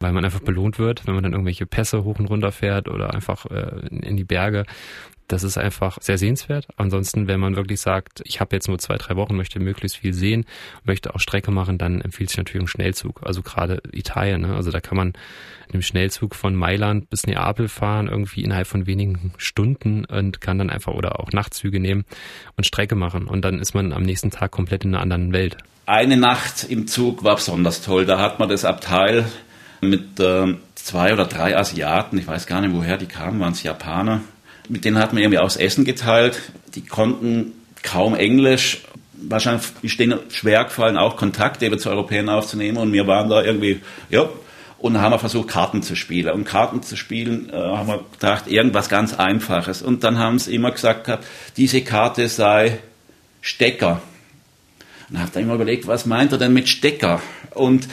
weil 0.00 0.12
man 0.12 0.24
einfach 0.24 0.40
belohnt 0.40 0.78
wird, 0.78 1.06
wenn 1.06 1.14
man 1.14 1.22
dann 1.22 1.32
irgendwelche 1.32 1.66
Pässe 1.66 2.04
hoch 2.04 2.18
und 2.18 2.26
runter 2.26 2.52
fährt 2.52 2.88
oder 2.88 3.12
einfach 3.12 3.46
äh, 3.46 3.86
in 3.88 4.16
die 4.16 4.24
Berge 4.24 4.64
das 5.32 5.42
ist 5.42 5.56
einfach 5.56 5.98
sehr 6.00 6.18
sehenswert. 6.18 6.68
Ansonsten, 6.76 7.26
wenn 7.26 7.40
man 7.40 7.56
wirklich 7.56 7.80
sagt, 7.80 8.22
ich 8.24 8.40
habe 8.40 8.54
jetzt 8.54 8.68
nur 8.68 8.78
zwei, 8.78 8.96
drei 8.98 9.16
Wochen, 9.16 9.36
möchte 9.36 9.60
möglichst 9.60 9.96
viel 9.96 10.12
sehen, 10.12 10.44
möchte 10.84 11.14
auch 11.14 11.20
Strecke 11.20 11.50
machen, 11.50 11.78
dann 11.78 12.00
empfiehlt 12.00 12.30
sich 12.30 12.38
natürlich 12.38 12.64
ein 12.64 12.68
Schnellzug. 12.68 13.22
Also 13.24 13.42
gerade 13.42 13.82
Italien, 13.92 14.42
ne? 14.42 14.54
also 14.54 14.70
da 14.70 14.80
kann 14.80 14.96
man 14.96 15.08
in 15.68 15.74
einem 15.74 15.82
Schnellzug 15.82 16.34
von 16.34 16.54
Mailand 16.54 17.08
bis 17.08 17.26
Neapel 17.26 17.68
fahren, 17.68 18.08
irgendwie 18.08 18.42
innerhalb 18.42 18.66
von 18.66 18.86
wenigen 18.86 19.32
Stunden 19.38 20.04
und 20.04 20.40
kann 20.40 20.58
dann 20.58 20.68
einfach 20.68 20.92
oder 20.92 21.18
auch 21.18 21.32
Nachtzüge 21.32 21.80
nehmen 21.80 22.04
und 22.56 22.66
Strecke 22.66 22.94
machen. 22.94 23.26
Und 23.26 23.42
dann 23.44 23.58
ist 23.58 23.74
man 23.74 23.92
am 23.92 24.02
nächsten 24.02 24.30
Tag 24.30 24.50
komplett 24.50 24.84
in 24.84 24.94
einer 24.94 25.02
anderen 25.02 25.32
Welt. 25.32 25.56
Eine 25.86 26.16
Nacht 26.16 26.66
im 26.68 26.86
Zug 26.86 27.24
war 27.24 27.36
besonders 27.36 27.82
toll. 27.82 28.06
Da 28.06 28.18
hat 28.18 28.38
man 28.38 28.48
das 28.48 28.64
Abteil 28.64 29.24
mit 29.80 30.20
äh, 30.20 30.54
zwei 30.74 31.12
oder 31.12 31.26
drei 31.26 31.56
Asiaten, 31.56 32.18
ich 32.18 32.26
weiß 32.26 32.46
gar 32.46 32.60
nicht, 32.60 32.72
woher 32.72 32.98
die 32.98 33.06
kamen, 33.06 33.40
waren 33.40 33.52
es 33.52 33.62
Japaner, 33.62 34.20
mit 34.68 34.84
denen 34.84 34.98
hat 34.98 35.12
man 35.12 35.22
irgendwie 35.22 35.38
aus 35.38 35.56
Essen 35.56 35.84
geteilt. 35.84 36.40
Die 36.74 36.84
konnten 36.84 37.52
kaum 37.82 38.14
Englisch. 38.14 38.82
Wahrscheinlich 39.14 39.66
ist 39.82 39.98
denen 39.98 40.18
schwer 40.30 40.64
gefallen, 40.64 40.96
auch 40.96 41.16
Kontakt 41.16 41.62
eben 41.62 41.78
zu 41.78 41.90
Europäern 41.90 42.28
aufzunehmen. 42.28 42.78
Und 42.78 42.92
wir 42.92 43.06
waren 43.06 43.28
da 43.28 43.42
irgendwie, 43.42 43.80
ja, 44.10 44.28
und 44.78 45.00
haben 45.00 45.12
wir 45.12 45.18
versucht, 45.20 45.48
Karten 45.48 45.82
zu 45.82 45.94
spielen. 45.94 46.34
Und 46.34 46.44
Karten 46.44 46.82
zu 46.82 46.96
spielen, 46.96 47.50
äh, 47.50 47.56
haben 47.56 47.86
wir 47.86 48.04
gedacht, 48.12 48.48
irgendwas 48.48 48.88
ganz 48.88 49.14
Einfaches. 49.14 49.80
Und 49.80 50.02
dann 50.02 50.18
haben 50.18 50.40
sie 50.40 50.54
immer 50.54 50.72
gesagt, 50.72 51.08
diese 51.56 51.82
Karte 51.82 52.26
sei 52.28 52.80
Stecker. 53.40 54.02
Und 55.08 55.20
habe 55.20 55.30
dann 55.32 55.44
immer 55.44 55.54
überlegt, 55.54 55.86
was 55.86 56.04
meint 56.04 56.32
er 56.32 56.38
denn 56.38 56.52
mit 56.52 56.68
Stecker? 56.68 57.20
Und, 57.54 57.86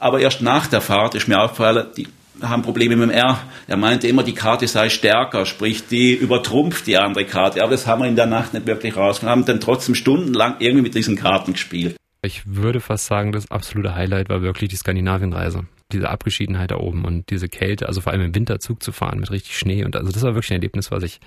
aber 0.00 0.20
erst 0.20 0.42
nach 0.42 0.66
der 0.66 0.82
Fahrt 0.82 1.14
ist 1.14 1.28
mir 1.28 1.40
aufgefallen, 1.40 1.86
die 1.96 2.08
haben 2.42 2.62
Probleme 2.62 2.96
mit 2.96 3.10
dem 3.10 3.16
R. 3.16 3.38
Er 3.66 3.76
meinte 3.76 4.08
immer, 4.08 4.22
die 4.22 4.34
Karte 4.34 4.66
sei 4.66 4.88
stärker, 4.88 5.46
sprich, 5.46 5.86
die 5.86 6.14
übertrumpft 6.14 6.86
die 6.86 6.96
andere 6.96 7.24
Karte. 7.24 7.62
Aber 7.62 7.72
das 7.72 7.86
haben 7.86 8.02
wir 8.02 8.08
in 8.08 8.16
der 8.16 8.26
Nacht 8.26 8.54
nicht 8.54 8.66
wirklich 8.66 8.96
rausgefunden. 8.96 9.30
Haben 9.30 9.44
dann 9.44 9.60
trotzdem 9.60 9.94
stundenlang 9.94 10.56
irgendwie 10.58 10.82
mit 10.82 10.94
diesen 10.94 11.16
Karten 11.16 11.52
gespielt. 11.52 11.96
Ich 12.22 12.42
würde 12.46 12.80
fast 12.80 13.06
sagen, 13.06 13.32
das 13.32 13.50
absolute 13.50 13.94
Highlight 13.94 14.30
war 14.30 14.40
wirklich 14.40 14.70
die 14.70 14.76
Skandinavienreise. 14.76 15.66
Diese 15.92 16.08
Abgeschiedenheit 16.08 16.70
da 16.70 16.76
oben 16.76 17.04
und 17.04 17.28
diese 17.28 17.48
Kälte, 17.48 17.86
also 17.86 18.00
vor 18.00 18.12
allem 18.12 18.22
im 18.22 18.34
Winter 18.34 18.58
Zug 18.58 18.82
zu 18.82 18.92
fahren 18.92 19.20
mit 19.20 19.30
richtig 19.30 19.58
Schnee. 19.58 19.84
Und 19.84 19.94
also 19.94 20.10
das 20.10 20.22
war 20.22 20.34
wirklich 20.34 20.50
ein 20.50 20.56
Erlebnis, 20.56 20.90
was 20.90 21.02
ich, 21.02 21.20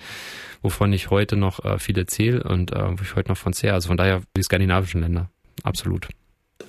wovon 0.64 0.92
ich 0.92 1.12
heute 1.12 1.38
noch 1.38 1.64
äh, 1.64 1.78
viel 1.78 1.98
erzähle 1.98 2.44
und 2.44 2.74
äh, 2.74 2.98
wo 2.98 3.04
ich 3.04 3.16
heute 3.16 3.30
noch 3.30 3.38
von 3.38 3.54
zehre. 3.54 3.76
Also 3.76 3.90
von 3.90 3.98
daher 3.98 4.24
die 4.36 4.42
skandinavischen 4.42 5.02
Länder. 5.02 5.30
Absolut. 5.64 6.08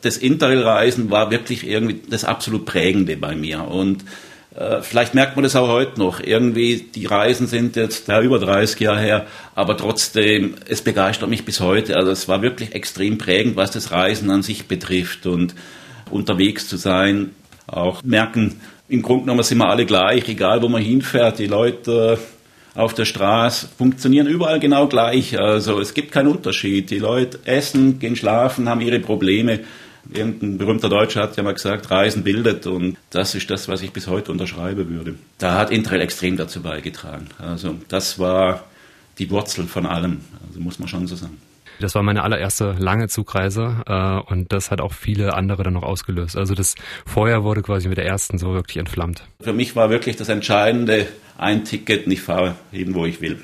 Das 0.00 0.16
Interrail-Reisen 0.16 1.10
war 1.10 1.30
wirklich 1.30 1.66
irgendwie 1.66 2.00
das 2.08 2.24
absolut 2.24 2.66
Prägende 2.66 3.16
bei 3.16 3.34
mir. 3.34 3.62
Und 3.62 4.04
äh, 4.54 4.82
vielleicht 4.82 5.14
merkt 5.14 5.36
man 5.36 5.42
das 5.42 5.56
auch 5.56 5.68
heute 5.68 5.98
noch. 5.98 6.20
Irgendwie, 6.20 6.86
die 6.94 7.06
Reisen 7.06 7.46
sind 7.46 7.76
jetzt 7.76 8.08
ja, 8.08 8.20
über 8.20 8.38
30 8.38 8.80
Jahre 8.80 9.00
her, 9.00 9.26
aber 9.54 9.76
trotzdem, 9.76 10.54
es 10.68 10.82
begeistert 10.82 11.30
mich 11.30 11.44
bis 11.44 11.60
heute. 11.60 11.96
Also 11.96 12.10
es 12.10 12.28
war 12.28 12.42
wirklich 12.42 12.74
extrem 12.74 13.18
prägend, 13.18 13.56
was 13.56 13.70
das 13.70 13.92
Reisen 13.92 14.30
an 14.30 14.42
sich 14.42 14.66
betrifft 14.66 15.26
und 15.26 15.54
unterwegs 16.10 16.68
zu 16.68 16.76
sein, 16.76 17.30
auch 17.66 18.02
merken, 18.02 18.60
im 18.88 19.02
Grunde 19.02 19.24
genommen 19.24 19.42
sind 19.42 19.58
wir 19.58 19.68
alle 19.68 19.84
gleich, 19.84 20.26
egal 20.28 20.62
wo 20.62 20.68
man 20.68 20.82
hinfährt. 20.82 21.38
Die 21.38 21.46
Leute 21.46 22.18
auf 22.78 22.94
der 22.94 23.04
Straße 23.04 23.68
funktionieren 23.76 24.28
überall 24.28 24.60
genau 24.60 24.86
gleich. 24.86 25.38
Also 25.38 25.80
es 25.80 25.94
gibt 25.94 26.12
keinen 26.12 26.28
Unterschied. 26.28 26.90
Die 26.90 27.00
Leute 27.00 27.40
essen, 27.44 27.98
gehen 27.98 28.14
schlafen, 28.14 28.68
haben 28.68 28.80
ihre 28.80 29.00
Probleme. 29.00 29.60
Irgendein 30.14 30.58
berühmter 30.58 30.88
Deutscher 30.88 31.22
hat 31.22 31.36
ja 31.36 31.42
mal 31.42 31.54
gesagt, 31.54 31.90
Reisen 31.90 32.22
bildet 32.22 32.66
und 32.66 32.96
das 33.10 33.34
ist 33.34 33.50
das, 33.50 33.68
was 33.68 33.82
ich 33.82 33.90
bis 33.90 34.06
heute 34.06 34.30
unterschreiben 34.30 34.88
würde. 34.88 35.16
Da 35.38 35.58
hat 35.58 35.70
Interrail 35.72 36.00
extrem 36.00 36.36
dazu 36.36 36.62
beigetragen. 36.62 37.26
Also 37.38 37.74
das 37.88 38.18
war 38.18 38.64
die 39.18 39.28
Wurzel 39.28 39.66
von 39.66 39.84
allem, 39.84 40.20
also 40.46 40.60
muss 40.60 40.78
man 40.78 40.88
schon 40.88 41.06
so 41.08 41.16
sagen. 41.16 41.36
Das 41.80 41.94
war 41.94 42.02
meine 42.02 42.22
allererste 42.22 42.74
lange 42.78 43.08
Zugreise 43.08 43.82
äh, 43.86 44.32
und 44.32 44.52
das 44.52 44.70
hat 44.70 44.80
auch 44.80 44.92
viele 44.92 45.34
andere 45.34 45.62
dann 45.62 45.74
noch 45.74 45.82
ausgelöst. 45.82 46.36
Also 46.36 46.54
das 46.54 46.74
Feuer 47.06 47.44
wurde 47.44 47.62
quasi 47.62 47.88
mit 47.88 47.98
der 47.98 48.06
ersten 48.06 48.38
so 48.38 48.52
wirklich 48.52 48.78
entflammt. 48.78 49.22
Für 49.40 49.52
mich 49.52 49.76
war 49.76 49.90
wirklich 49.90 50.16
das 50.16 50.28
Entscheidende, 50.28 51.06
ein 51.36 51.64
Ticket 51.64 52.06
und 52.06 52.12
ich 52.12 52.22
fahre 52.22 52.56
hin, 52.72 52.94
wo 52.94 53.06
ich 53.06 53.20
will. 53.20 53.38